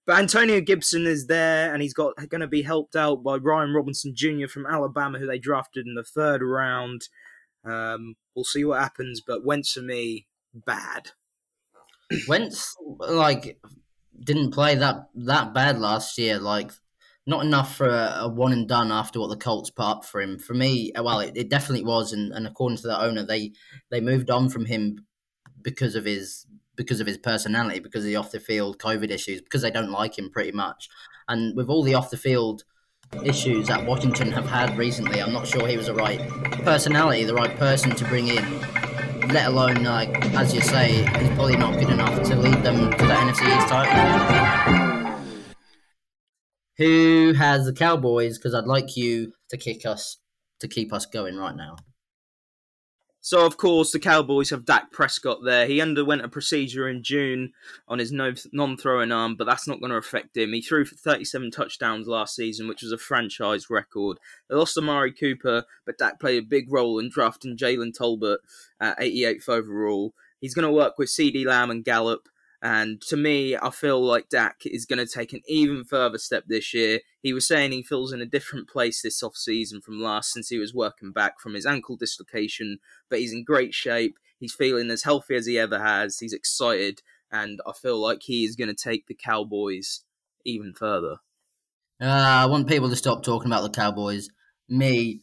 [0.05, 3.73] But Antonio Gibson is there, and he's got going to be helped out by Brian
[3.73, 4.47] Robinson Jr.
[4.47, 7.07] from Alabama, who they drafted in the third round.
[7.63, 11.11] Um, we'll see what happens, but Wentz for me, bad.
[12.27, 13.59] Wentz like
[14.23, 16.37] didn't play that that bad last year.
[16.37, 16.71] Like
[17.25, 20.21] not enough for a, a one and done after what the Colts put up for
[20.21, 20.37] him.
[20.37, 23.53] For me, well, it, it definitely was, and, and according to the owner, they
[23.89, 25.05] they moved on from him
[25.63, 26.44] because of his
[26.75, 29.91] because of his personality, because of the off the field COVID issues, because they don't
[29.91, 30.89] like him pretty much.
[31.27, 32.63] And with all the off the field
[33.23, 36.19] issues that Washington have had recently, I'm not sure he was the right
[36.63, 38.61] personality, the right person to bring in.
[39.29, 42.97] Let alone, like as you say, he's probably not good enough to lead them to
[42.97, 44.95] the NFC East title.
[46.77, 48.37] Who has the Cowboys?
[48.37, 50.17] Because I'd like you to kick us
[50.59, 51.77] to keep us going right now.
[53.25, 55.65] So, of course, the Cowboys have Dak Prescott there.
[55.65, 57.53] He underwent a procedure in June
[57.87, 60.53] on his non throwing arm, but that's not going to affect him.
[60.53, 64.19] He threw for 37 touchdowns last season, which was a franchise record.
[64.47, 68.37] They lost Amari Cooper, but Dak played a big role in drafting Jalen Tolbert
[68.79, 70.13] at 88th overall.
[70.39, 72.29] He's going to work with CeeDee Lamb and Gallup.
[72.65, 76.45] And to me, I feel like Dak is going to take an even further step
[76.47, 77.01] this year.
[77.21, 80.57] He was saying he feels in a different place this off-season from last since he
[80.57, 84.17] was working back from his ankle dislocation, but he's in great shape.
[84.39, 86.17] He's feeling as healthy as he ever has.
[86.17, 90.01] He's excited, and I feel like he is going to take the Cowboys
[90.43, 91.17] even further.
[92.01, 94.27] Uh, I want people to stop talking about the Cowboys.
[94.67, 95.21] Me,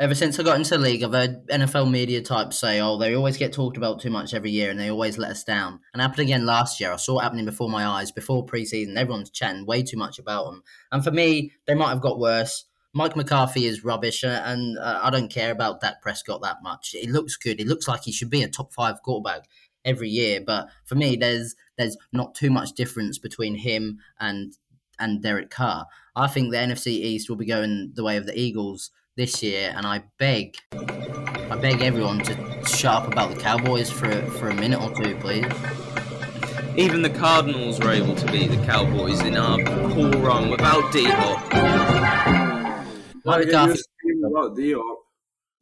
[0.00, 3.14] ever since I got into the league, I've heard NFL media types say, "Oh, they
[3.14, 6.02] always get talked about too much every year, and they always let us down." And
[6.02, 6.92] happened again last year.
[6.92, 8.96] I saw it happening before my eyes, before preseason.
[8.96, 12.64] Everyone's chatting way too much about them, and for me, they might have got worse.
[12.92, 16.90] Mike McCarthy is rubbish, uh, and uh, I don't care about Dak Prescott that much.
[16.90, 17.58] He looks good.
[17.58, 19.48] He looks like he should be a top five quarterback
[19.84, 20.40] every year.
[20.40, 24.56] But for me, there's there's not too much difference between him and
[24.98, 25.86] and Derek Carr.
[26.16, 29.72] I think the NFC East will be going the way of the Eagles this year,
[29.76, 34.54] and I beg, I beg everyone to shut up about the Cowboys for for a
[34.54, 35.46] minute or two, please.
[36.76, 39.58] Even the Cardinals were able to beat the Cowboys in our
[39.92, 41.52] poor run without D Hop.
[43.24, 43.80] Mike McCarthy.
[44.26, 44.98] About D Hop.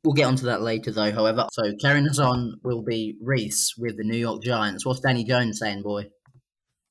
[0.05, 1.13] We'll get onto that later, though.
[1.13, 4.85] However, so carrying us on will be Rhys with the New York Giants.
[4.87, 6.09] What's Danny Jones saying, boy?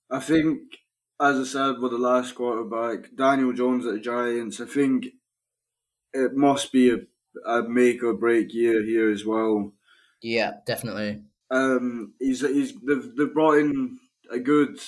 [0.10, 0.60] I think,
[1.20, 5.08] as I said with the last quarterback, Daniel Jones at the Giants, I think
[6.14, 6.98] it must be a,
[7.46, 9.74] a make or break year here as well.
[10.22, 11.24] Yeah, definitely.
[11.50, 14.00] Um, he's he's they've, they've brought in
[14.32, 14.80] a good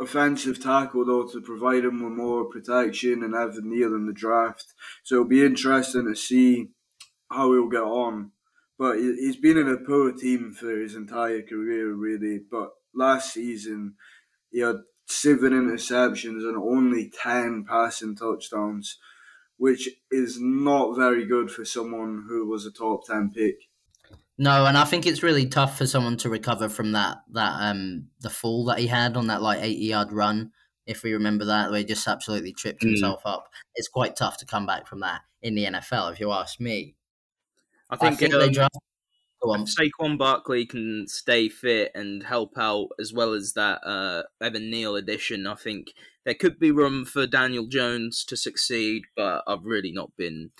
[0.00, 4.74] offensive tackle though to provide him with more protection and Evan Neal in the draft.
[5.04, 6.68] So it'll be interesting to see
[7.30, 8.32] how he'll get on.
[8.78, 12.40] But he, he's been in a poor team for his entire career, really.
[12.50, 13.94] But last season,
[14.50, 18.98] he had seven interceptions and only ten passing touchdowns,
[19.58, 23.56] which is not very good for someone who was a top ten pick.
[24.38, 28.08] No, and I think it's really tough for someone to recover from that that um
[28.20, 30.52] the fall that he had on that like eighty yard run.
[30.86, 32.88] If we remember that, where he just absolutely tripped Mm.
[32.90, 33.48] himself up.
[33.74, 36.94] It's quite tough to come back from that in the NFL, if you ask me.
[37.90, 38.76] I I think, think, um, they draft.
[39.42, 39.62] Go on.
[39.62, 44.70] if Saquon Barkley can stay fit and help out as well as that uh, Evan
[44.70, 45.92] Neal addition, I think
[46.26, 49.04] there could be room for Daniel Jones to succeed.
[49.16, 50.50] But I've really not been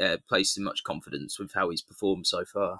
[0.00, 2.78] uh, placing much confidence with how he's performed so far.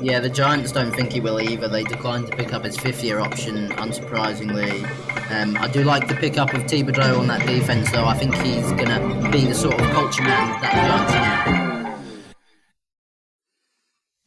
[0.00, 1.68] Yeah, the Giants don't think he will either.
[1.68, 4.84] They declined to pick up his fifth year option, unsurprisingly.
[5.30, 8.04] Um, I do like the pickup of Thibodeaux on that defense, though.
[8.04, 12.32] I think he's going to be the sort of culture man that the Giants need.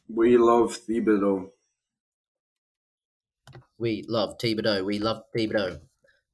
[0.08, 1.50] We love Thibodeaux.
[3.78, 4.84] We love Thibodeaux.
[4.84, 5.80] We love Thibodeaux.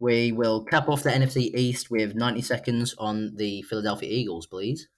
[0.03, 4.88] We will cap off the NFC East with 90 seconds on the Philadelphia Eagles, please.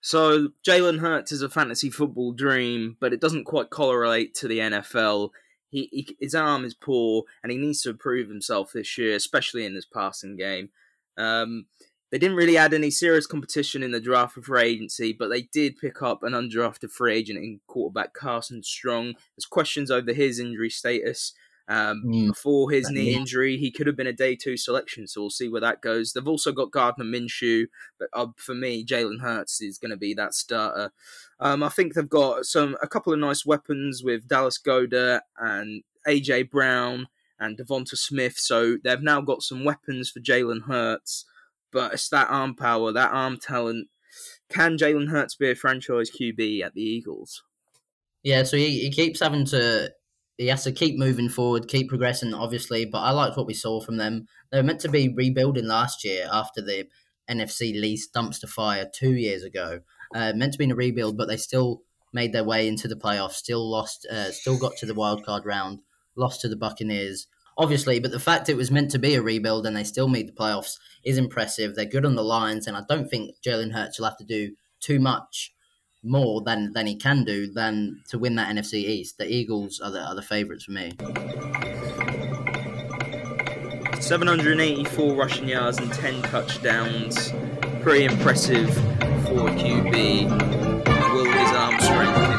[0.00, 4.60] So Jalen Hurts is a fantasy football dream, but it doesn't quite correlate to the
[4.60, 5.32] NFL.
[5.68, 9.66] He, he his arm is poor, and he needs to improve himself this year, especially
[9.66, 10.70] in his passing game.
[11.18, 11.66] Um,
[12.10, 15.42] they didn't really add any serious competition in the draft of free agency, but they
[15.42, 19.16] did pick up an undrafted free agent in quarterback Carson Strong.
[19.36, 21.34] There's questions over his injury status.
[21.68, 22.28] Um, Mm.
[22.28, 25.48] Before his knee injury, he could have been a day two selection, so we'll see
[25.48, 26.12] where that goes.
[26.12, 27.66] They've also got Gardner Minshew,
[27.98, 30.92] but uh, for me, Jalen Hurts is going to be that starter.
[31.40, 35.82] Um, I think they've got some a couple of nice weapons with Dallas Goedert and
[36.06, 37.08] AJ Brown
[37.40, 41.24] and Devonta Smith, so they've now got some weapons for Jalen Hurts.
[41.72, 43.88] But it's that arm power, that arm talent.
[44.48, 47.42] Can Jalen Hurts be a franchise QB at the Eagles?
[48.22, 49.90] Yeah, so he, he keeps having to
[50.38, 52.84] he has to keep moving forward, keep progressing, obviously.
[52.84, 54.26] But I liked what we saw from them.
[54.50, 56.86] They were meant to be rebuilding last year after the
[57.30, 59.80] NFC lease dumpster fire two years ago.
[60.14, 61.82] Uh, meant to be in a rebuild, but they still
[62.12, 63.32] made their way into the playoffs.
[63.32, 64.06] Still lost.
[64.10, 65.80] Uh, still got to the wild card round.
[66.14, 67.26] Lost to the Buccaneers,
[67.58, 67.98] obviously.
[67.98, 70.32] But the fact it was meant to be a rebuild and they still made the
[70.32, 71.74] playoffs is impressive.
[71.74, 74.54] They're good on the lines, and I don't think Jalen Hurts will have to do
[74.80, 75.52] too much
[76.02, 79.18] more than than he can do than to win that NFC East.
[79.18, 80.92] The Eagles are the are the favourites for me.
[84.00, 87.32] 784 rushing yards and 10 touchdowns.
[87.82, 88.72] Pretty impressive
[89.24, 90.84] for a QB.
[91.12, 92.36] Will his arm strength?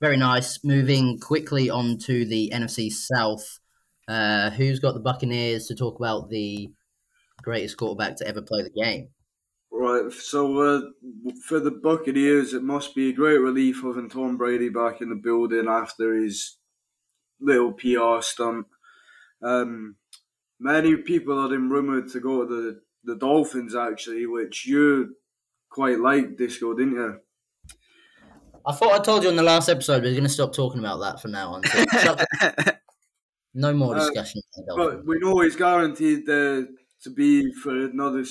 [0.00, 0.64] Very nice.
[0.64, 3.60] Moving quickly on to the NFC South.
[4.08, 6.72] Uh, who's got the Buccaneers to talk about the
[7.40, 9.10] greatest quarterback to ever play the game?
[9.74, 10.80] Right, so uh,
[11.46, 15.14] for the Buccaneers, it must be a great relief having Tom Brady back in the
[15.16, 16.58] building after his
[17.40, 18.66] little PR stunt.
[19.42, 19.96] Um,
[20.60, 25.16] many people had him rumoured to go to the, the Dolphins, actually, which you
[25.70, 27.20] quite liked, Disco, didn't you?
[28.64, 30.78] I thought I told you on the last episode we are going to stop talking
[30.78, 31.62] about that from now on.
[31.64, 32.16] So
[33.54, 34.40] no more Uh, discussion.
[34.68, 34.96] Dolphins.
[34.96, 36.62] But we know he's guaranteed uh,
[37.02, 38.24] to be for another.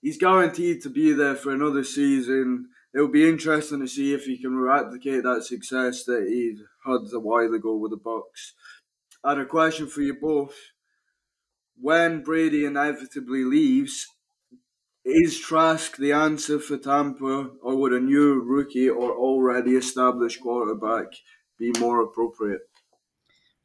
[0.00, 2.70] He's guaranteed to be there for another season.
[2.94, 7.20] It'll be interesting to see if he can replicate that success that he had a
[7.20, 8.52] while ago with the Bucs.
[9.24, 10.56] I had a question for you both.
[11.80, 14.06] When Brady inevitably leaves,
[15.04, 21.06] is Trask the answer for Tampa, or would a new rookie or already established quarterback
[21.58, 22.62] be more appropriate?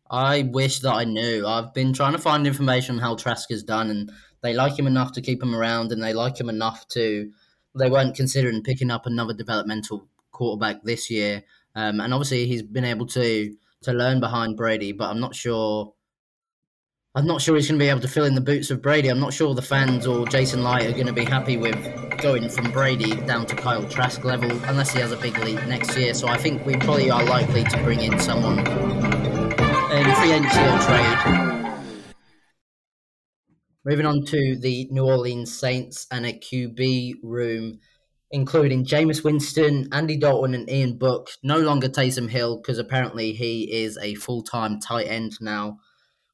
[0.09, 1.45] I wish that I knew.
[1.45, 4.11] I've been trying to find information on how Trask is done, and
[4.43, 7.31] they like him enough to keep him around, and they like him enough to.
[7.75, 11.43] They weren't considering picking up another developmental quarterback this year,
[11.75, 15.93] um, and obviously he's been able to to learn behind Brady, but I'm not sure.
[17.15, 19.09] I'm not sure he's going to be able to fill in the boots of Brady.
[19.09, 21.77] I'm not sure the fans or Jason Licht are going to be happy with
[22.17, 25.95] going from Brady down to Kyle Trask level, unless he has a big leap next
[25.95, 26.15] year.
[26.15, 30.79] So I think we probably are likely to bring in someone in free agency or
[30.79, 31.42] trade.
[33.85, 37.79] Moving on to the New Orleans Saints and a QB room,
[38.31, 41.31] including Jameis Winston, Andy Dalton, and Ian Book.
[41.43, 45.79] No longer Taysom Hill because apparently he is a full time tight end now.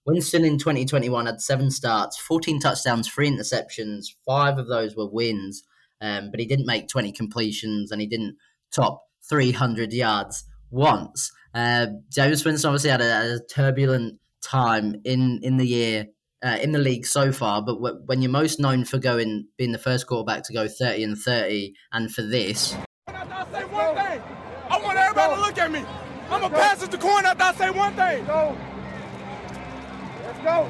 [0.06, 4.08] Winston in 2021 had seven starts, 14 touchdowns, three interceptions.
[4.26, 5.64] Five of those were wins,
[6.02, 8.36] um, but he didn't make 20 completions and he didn't
[8.72, 11.32] top 300 yards once.
[11.54, 16.08] Uh, Jameis Winston obviously had a, a turbulent time in, in the year,
[16.44, 19.72] uh, in the league so far, but w- when you're most known for going being
[19.72, 22.76] the first quarterback to go 30 and 30, and for this,
[23.08, 24.22] After I say one thing,
[24.70, 25.86] I want everybody to look at me.
[26.30, 28.26] I'm a pass it to corner after I say one thing.
[28.26, 28.56] Go.
[30.24, 30.70] Let's go.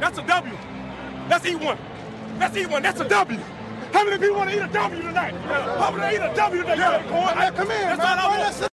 [0.00, 0.56] That's a W.
[1.28, 1.78] That's E1.
[2.38, 2.82] That's E1.
[2.82, 3.38] That's a W.
[3.92, 5.34] How many people want to eat a W tonight?
[5.34, 6.76] How many eat a W tonight?
[6.76, 7.50] Yeah.
[7.52, 8.72] Come in, That's all I want.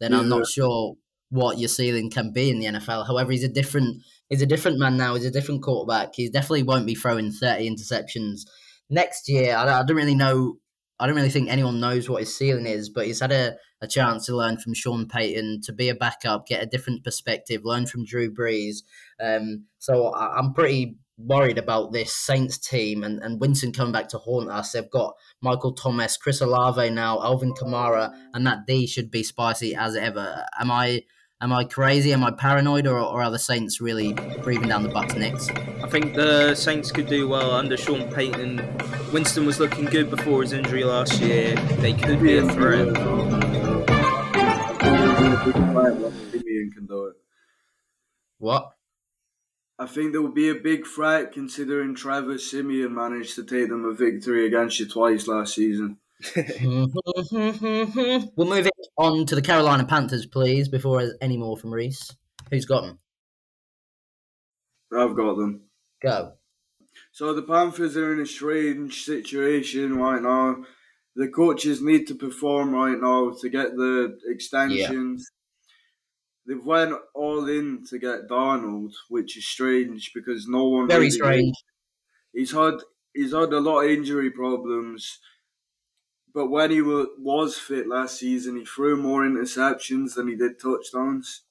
[0.00, 0.96] then I'm not sure
[1.30, 3.06] what your ceiling can be in the NFL.
[3.06, 5.14] However, he's a different he's a different man now.
[5.14, 6.14] He's a different quarterback.
[6.14, 8.40] He definitely won't be throwing 30 interceptions
[8.88, 9.56] next year.
[9.56, 10.56] I, don't- I don't really know.
[10.98, 13.86] I don't really think anyone knows what his ceiling is, but he's had a, a
[13.86, 17.86] chance to learn from Sean Payton, to be a backup, get a different perspective, learn
[17.86, 18.82] from Drew Brees.
[19.18, 24.08] Um, so I, I'm pretty worried about this Saints team and, and Winston coming back
[24.08, 24.72] to haunt us.
[24.72, 29.74] They've got Michael Thomas, Chris Olave now, Alvin Kamara, and that D should be spicy
[29.74, 30.44] as ever.
[30.58, 31.02] Am I
[31.40, 32.12] am I crazy?
[32.12, 34.12] Am I paranoid, or, or are the Saints really
[34.42, 35.48] breathing down the Bucs' necks?
[35.82, 38.60] I think the Saints could do well under Sean Payton.
[39.12, 41.54] Winston was looking good before his injury last year.
[41.78, 42.88] They could be a threat.
[46.30, 47.16] Siemian can do it.
[48.38, 48.72] What?
[49.78, 53.86] I think there will be a big threat considering Trevor Siemian managed to take them
[53.86, 55.99] a victory against you twice last season.
[56.22, 58.26] Mm-hmm.
[58.36, 62.14] we'll move it on to the Carolina Panthers, please, before there's any more from Reese.
[62.50, 62.98] Who's got them?
[64.96, 65.62] I've got them.
[66.02, 66.32] Go.
[67.12, 70.64] So the Panthers are in a strange situation right now.
[71.16, 75.28] The coaches need to perform right now to get the extensions.
[76.46, 81.10] They've went all in to get Darnold, which is strange because no one Very really-
[81.10, 81.54] strange.
[82.32, 82.74] He's had
[83.12, 85.18] he's had a lot of injury problems,
[86.34, 90.58] but when he wa- was fit last season, he threw more interceptions than he did
[90.58, 91.42] touchdowns.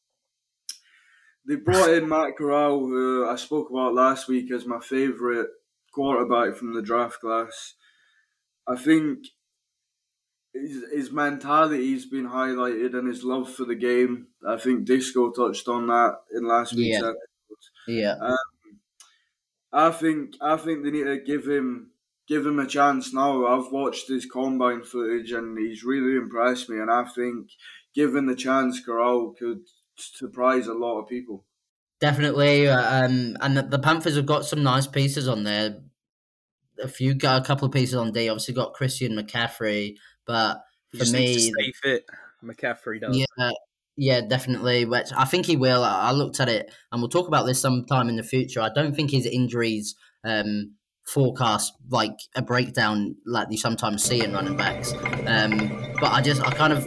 [1.46, 5.48] They brought in Matt Corral, who I spoke about last week as my favourite
[5.92, 7.76] quarterback from the draft class.
[8.68, 9.26] I think
[10.54, 14.28] his, his mentality's been highlighted and his love for the game.
[14.46, 17.08] I think Disco touched on that in last week's Yeah.
[17.10, 17.18] episode.
[17.88, 18.16] Yeah.
[18.20, 18.38] Um,
[19.72, 21.92] I think I think they need to give him
[22.30, 23.46] give him a chance now.
[23.48, 26.78] I've watched his combine footage and he's really impressed me.
[26.78, 27.50] And I think
[27.94, 29.62] given the chance, Corral could
[29.98, 31.44] surprise a lot of people.
[32.00, 35.82] Definitely, uh, um, and the, the Panthers have got some nice pieces on there.
[36.82, 38.30] A few, got a couple of pieces on D.
[38.30, 40.62] Obviously, got Christian McCaffrey, but
[40.92, 42.06] for just needs to me, stay fit.
[42.42, 43.18] McCaffrey does.
[43.18, 43.52] yeah,
[43.98, 44.86] yeah, definitely.
[44.86, 45.84] Which I think he will.
[45.84, 48.62] I I looked at it, and we'll talk about this sometime in the future.
[48.62, 50.76] I don't think his injuries um,
[51.14, 54.94] forecast like a breakdown like you sometimes see in running backs.
[55.26, 56.86] Um, but I just, I kind of,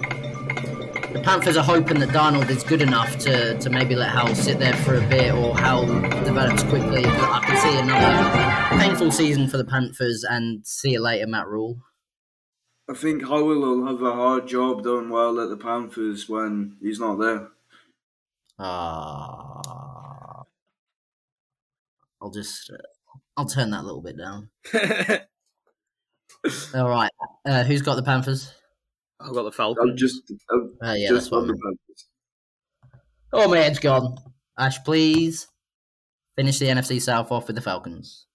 [1.12, 4.59] the Panthers are hoping that Darnold is good enough to, to maybe let Howell sit
[4.59, 5.87] there for a bit, or Howell
[6.25, 7.05] develops quickly.
[7.05, 11.81] I can see another painful season for the Panthers, and see you later, Matt Rhule.
[12.89, 16.99] I think Howell will have a hard job doing well at the Panthers when he's
[16.99, 17.49] not there.
[18.59, 20.45] Ah,
[22.20, 22.77] I'll just, uh,
[23.37, 24.51] I'll turn that a little bit down.
[26.74, 27.11] All right,
[27.47, 28.53] uh, who's got the Panthers?
[29.20, 30.01] I've got the I'm Falcons.
[30.01, 31.55] just, I'm Uh, yeah, just that's what on the.
[31.55, 32.09] Panthers.
[33.33, 34.16] Oh, my head's gone.
[34.59, 35.47] Ash, please
[36.37, 38.26] finish the NFC South off with the Falcons.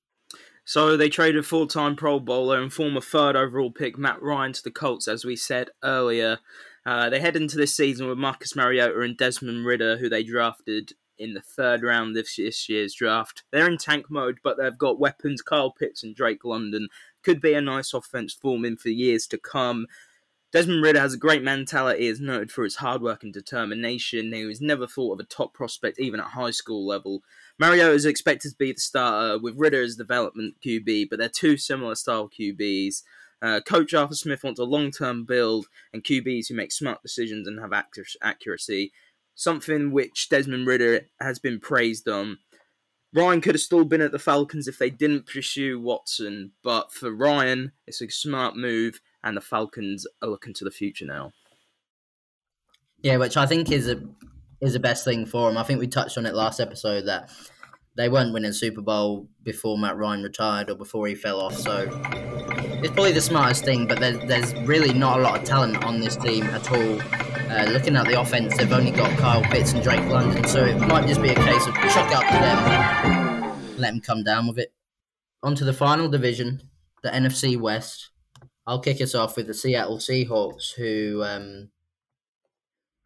[0.66, 4.72] So they traded full-time Pro Bowler and former third overall pick Matt Ryan to the
[4.72, 6.40] Colts, as we said earlier.
[6.86, 10.94] Uh, they head into this season with Marcus Mariota and Desmond Ridder, who they drafted
[11.18, 13.44] in the third round of this year's draft.
[13.52, 15.42] They're in tank mode, but they've got weapons.
[15.42, 16.88] Kyle Pitts and Drake London
[17.24, 19.88] could be a nice offense forming for years to come.
[20.54, 24.32] Desmond Ridder has a great mentality, is noted for his hard work and determination.
[24.32, 27.22] He was never thought of a top prospect, even at high school level.
[27.60, 31.58] Mario is expected to be the starter with Ridder as development QB, but they're two
[31.58, 33.04] similar style QBs.
[33.42, 37.48] Uh, Coach Arthur Smith wants a long term build and QBs who make smart decisions
[37.48, 37.74] and have
[38.22, 38.94] accuracy,
[39.38, 42.40] something which Desmond Ridder has been praised on.
[43.14, 47.12] Ryan could have still been at the Falcons if they didn't pursue Watson, but for
[47.12, 51.32] Ryan, it's a smart move, and the Falcons are looking to the future now.
[53.02, 54.02] Yeah, which I think is a
[54.60, 55.58] is the best thing for them.
[55.58, 57.30] I think we touched on it last episode that
[57.96, 61.54] they weren't winning Super Bowl before Matt Ryan retired or before he fell off.
[61.54, 61.88] So
[62.82, 63.86] it's probably the smartest thing.
[63.86, 67.27] But there's there's really not a lot of talent on this team at all.
[67.58, 70.78] Uh, looking at the offense, they've only got Kyle Pitts and Drake London, so it
[70.78, 74.60] might just be a case of chuck up to them, let them come down with
[74.60, 74.72] it.
[75.42, 76.62] On to the final division,
[77.02, 78.12] the NFC West.
[78.68, 81.72] I'll kick us off with the Seattle Seahawks, who um,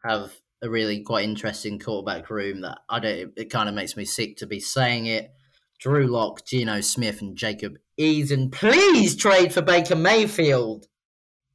[0.04, 3.18] have a really quite interesting quarterback room that I don't.
[3.18, 5.32] It, it kind of makes me sick to be saying it.
[5.80, 8.52] Drew Lock, Geno Smith, and Jacob Eason.
[8.52, 10.88] Please trade for Baker Mayfield.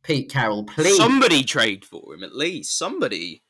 [0.07, 0.97] Pete Carroll, please.
[0.97, 2.79] Somebody trade for him, at least.
[2.79, 3.43] Somebody.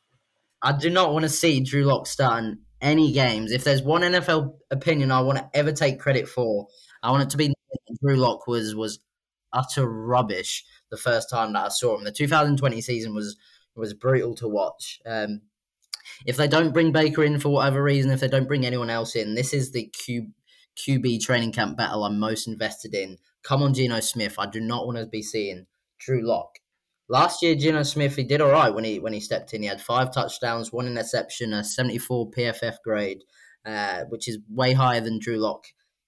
[0.62, 3.52] I do not want to see Drew Lock starting any games.
[3.52, 6.66] If there's one NFL opinion I want to ever take credit for,
[7.02, 7.52] I want it to be
[8.02, 9.00] Drew Lock was was
[9.52, 12.04] utter rubbish the first time that I saw him.
[12.04, 13.36] The 2020 season was
[13.74, 14.98] was brutal to watch.
[15.04, 15.42] Um,
[16.24, 19.14] if they don't bring Baker in for whatever reason, if they don't bring anyone else
[19.14, 20.28] in, this is the Q,
[20.78, 23.18] QB training camp battle I'm most invested in.
[23.42, 24.36] Come on, Geno Smith.
[24.38, 25.66] I do not want to be seeing
[25.99, 26.59] Drew Lock.
[27.09, 29.62] Last year, Geno Smith he did all right when he when he stepped in.
[29.62, 33.22] He had five touchdowns, one interception, a 74 PFF grade,
[33.64, 35.64] uh, which is way higher than Drew Lock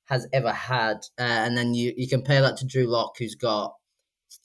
[0.07, 0.97] has ever had.
[1.19, 3.75] Uh, and then you, you compare that to Drew Lock, who's got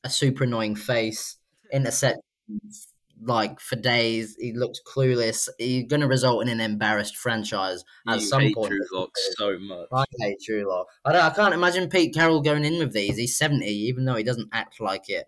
[0.03, 1.37] a super annoying face,
[1.73, 2.87] interceptions
[3.25, 4.35] like for days.
[4.39, 5.49] He looks clueless.
[5.57, 8.71] He's going to result in an embarrassed franchise at you some hate point.
[8.71, 9.87] Drew Lock so much.
[9.91, 10.87] I hate Drew Lock.
[11.05, 13.17] I, don't, I can't imagine Pete Carroll going in with these.
[13.17, 15.27] He's 70, even though he doesn't act like it.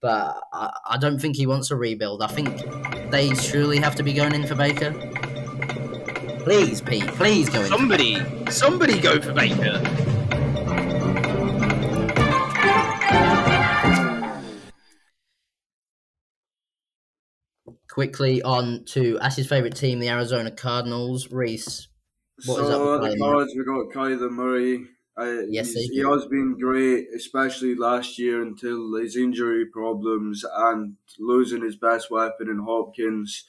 [0.00, 2.22] But I, I don't think he wants a rebuild.
[2.22, 4.92] I think they truly have to be going in for Baker.
[6.40, 7.62] Please, Pete, please go in.
[7.62, 10.03] for Somebody, somebody go for Baker.
[17.94, 21.30] Quickly on to Ash's favourite team, the Arizona Cardinals.
[21.30, 21.86] Rhys,
[22.44, 24.88] What is up so with at the cards, we got Kyler Murray.
[25.16, 31.62] Uh, Yes, he has been great, especially last year until his injury problems and losing
[31.62, 33.44] his best weapon in Hopkins.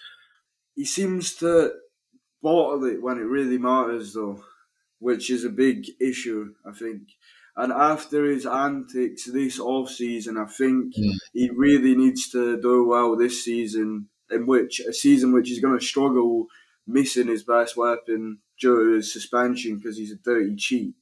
[0.75, 1.71] He seems to
[2.43, 4.43] bottle it when it really matters, though,
[4.99, 7.01] which is a big issue, I think.
[7.57, 11.13] And after his antics this off season, I think Mm.
[11.33, 15.77] he really needs to do well this season, in which a season which he's going
[15.77, 16.47] to struggle
[16.87, 20.95] missing his best weapon due to his suspension because he's a dirty cheat.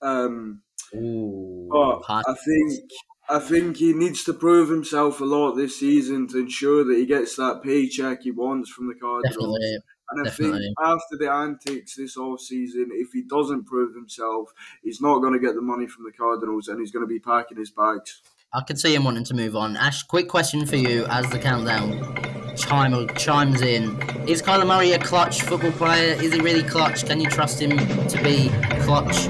[0.00, 0.62] Um,
[0.94, 2.90] Ooh, but I think
[3.28, 7.06] I think he needs to prove himself a lot this season to ensure that he
[7.06, 9.34] gets that paycheck he wants from the Cardinals.
[9.34, 9.78] definitely.
[10.08, 10.60] And I definitely.
[10.60, 14.52] think after the antics this off season, if he doesn't prove himself,
[14.84, 17.18] he's not going to get the money from the Cardinals, and he's going to be
[17.18, 18.22] packing his bags.
[18.54, 19.76] I could see him wanting to move on.
[19.76, 24.00] Ash, quick question for you as the countdown chime, or chimes in.
[24.28, 26.14] Is Kyler Murray a clutch football player?
[26.20, 27.04] Is he really clutch?
[27.06, 28.48] Can you trust him to be
[28.82, 29.26] clutch?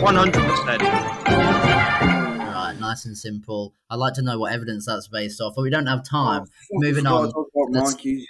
[0.00, 0.82] One hundred percent.
[0.82, 3.74] Right, nice and simple.
[3.90, 6.42] I'd like to know what evidence that's based off, but we don't have time.
[6.44, 7.26] Oh, Moving on.
[7.26, 8.26] to talk about Let's- monkeys.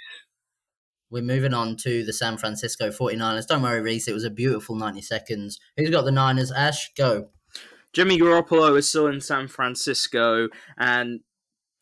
[1.11, 3.47] We're moving on to the San Francisco 49ers.
[3.47, 5.59] Don't worry, Rhys, it was a beautiful 90 seconds.
[5.77, 6.51] Who's got the Niners?
[6.51, 7.29] Ash, go.
[7.93, 11.21] Jimmy Garoppolo is still in San Francisco, and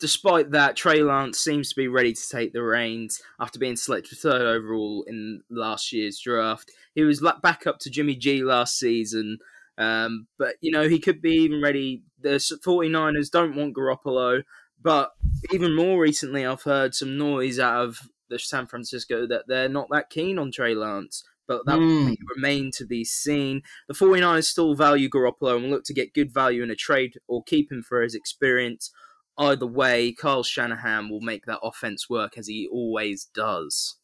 [0.04, 4.18] despite that, Trey Lance seems to be ready to take the reins after being selected
[4.18, 6.70] third overall in last year's draft.
[6.93, 9.38] He was back up to Jimmy G last season,
[9.78, 12.04] um, but you know he could be even ready.
[12.20, 14.43] The 49ers don't want Garoppolo,
[14.82, 15.14] but
[15.54, 17.99] even more recently, I've heard some noise out of
[18.30, 21.24] the San Francisco that they're not that keen on Trey Lance.
[21.47, 23.64] But that will remain to be seen.
[23.88, 27.20] The 49ers still value Garoppolo and will look to get good value in a trade
[27.28, 28.91] or keep him for his experience.
[29.38, 33.98] Either way, Carl Shanahan will make that offense work as he always does.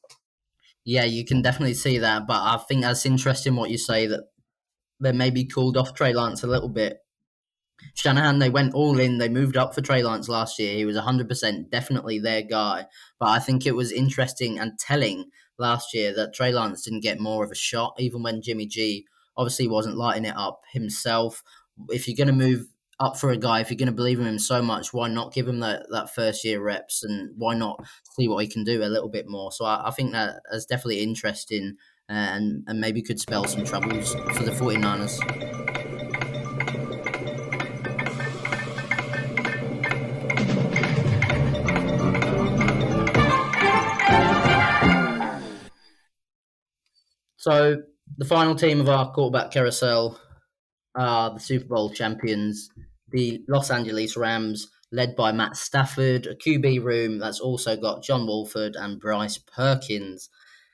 [0.83, 4.23] Yeah, you can definitely see that, but I think that's interesting what you say that
[4.99, 6.99] they maybe cooled off Trey Lance a little bit.
[7.93, 9.17] Shanahan, they went all in.
[9.17, 10.75] They moved up for Trey Lance last year.
[10.75, 12.85] He was 100% definitely their guy.
[13.19, 15.25] But I think it was interesting and telling
[15.57, 19.05] last year that Trey Lance didn't get more of a shot, even when Jimmy G
[19.37, 21.41] obviously wasn't lighting it up himself.
[21.89, 22.67] If you're going to move
[22.99, 25.33] up for a guy, if you're going to believe in him so much, why not
[25.33, 27.79] give him that, that first year reps and why not
[28.15, 29.51] see what he can do a little bit more?
[29.51, 31.77] So I, I think that is definitely interesting
[32.09, 35.19] uh, and, and maybe could spell some troubles for the 49ers.
[47.37, 47.77] So
[48.17, 50.19] the final team of our quarterback carousel
[50.95, 52.69] are the Super Bowl champions,
[53.11, 58.25] the Los Angeles Rams, led by Matt Stafford, a QB room that's also got John
[58.25, 60.29] Wolford and Bryce Perkins.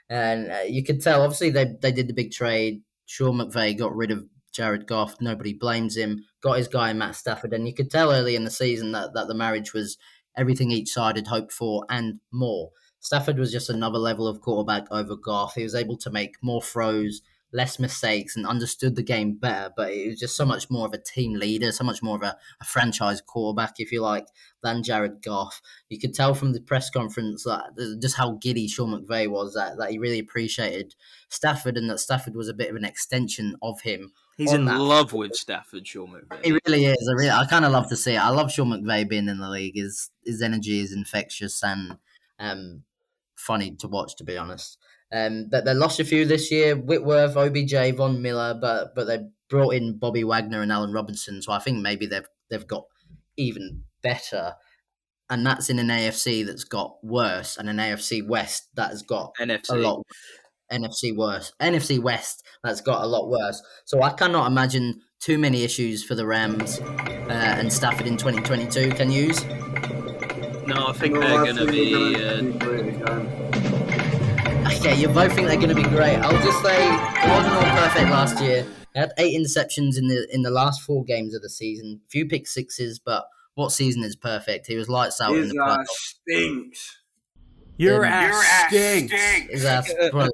[0.09, 2.81] And uh, you could tell, obviously, they, they did the big trade.
[3.05, 5.15] Sean McVay got rid of Jared Goff.
[5.19, 6.23] Nobody blames him.
[6.41, 7.53] Got his guy, Matt Stafford.
[7.53, 9.97] And you could tell early in the season that, that the marriage was
[10.37, 12.71] everything each side had hoped for and more.
[12.99, 15.53] Stafford was just another level of quarterback over Goff.
[15.55, 17.21] He was able to make more throws,
[17.55, 19.71] less mistakes, and understood the game better.
[19.75, 22.23] But it was just so much more of a team leader, so much more of
[22.23, 24.27] a, a franchise quarterback, if you like,
[24.61, 25.61] than Jared Goff.
[25.89, 29.77] You could tell from the press conference that just how giddy Sean McVay was, that,
[29.77, 30.95] that he really appreciated
[31.29, 34.11] Stafford and that Stafford was a bit of an extension of him.
[34.37, 36.43] He's in that- love with Stafford, Sean McVay.
[36.43, 37.09] He really is.
[37.09, 38.19] I, really, I kind of love to see it.
[38.19, 39.75] I love Sean McVay being in the league.
[39.75, 41.97] His his energy is infectious and
[42.37, 42.83] um,
[43.35, 44.77] funny to watch, to be honest.
[45.11, 49.19] Um, but they lost a few this year: Whitworth, OBJ, Von Miller, but but they
[49.49, 51.41] brought in Bobby Wagner and Allen Robinson.
[51.41, 52.85] So I think maybe they've they've got
[53.37, 54.55] even better.
[55.27, 59.33] And that's in an AFC that's got worse, and an AFC West that has got
[59.39, 59.69] NFC.
[59.71, 60.03] a lot
[60.71, 61.51] NFC worse.
[61.61, 63.61] NFC West that's got a lot worse.
[63.85, 68.91] So I cannot imagine too many issues for the Rams uh, and Stafford in 2022.
[68.91, 69.27] Can you?
[70.67, 72.15] No, I think No, they're going to be.
[72.15, 73.54] Uh,
[74.85, 76.15] Okay, you both think they're going to be great.
[76.17, 78.67] I'll just say it wasn't all perfect last year.
[78.93, 82.01] They had eight interceptions in the in the last four games of the season.
[82.07, 83.25] Few pick sixes, but
[83.55, 84.67] what season is perfect?
[84.67, 85.87] He was lights out in His the ass playoffs.
[85.87, 86.97] stinks.
[87.77, 89.13] Your Um, ass stinks.
[89.49, 90.29] His ass probably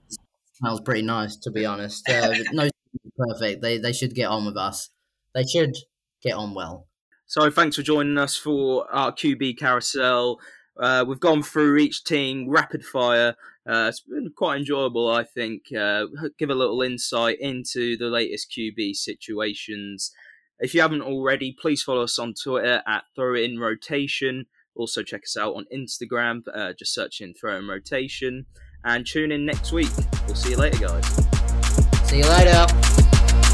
[0.56, 2.10] smells pretty nice, to be honest.
[2.10, 2.70] Uh, no,
[3.18, 3.62] perfect.
[3.62, 4.89] They they should get on with us.
[5.34, 5.78] They should
[6.22, 6.88] get on well.
[7.26, 10.41] So thanks for joining us for our QB carousel.
[10.80, 13.36] Uh, we've gone through each team rapid fire.
[13.68, 15.64] Uh, it's been quite enjoyable, I think.
[15.72, 16.06] Uh,
[16.38, 20.12] give a little insight into the latest QB situations.
[20.60, 24.46] If you haven't already, please follow us on Twitter at Throw In Rotation.
[24.76, 26.42] Also check us out on Instagram.
[26.54, 28.46] Uh, just search in Throw In Rotation.
[28.84, 29.90] And tune in next week.
[30.26, 31.06] We'll see you later, guys.
[32.10, 32.66] See you later.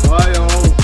[0.07, 0.76] Bye all.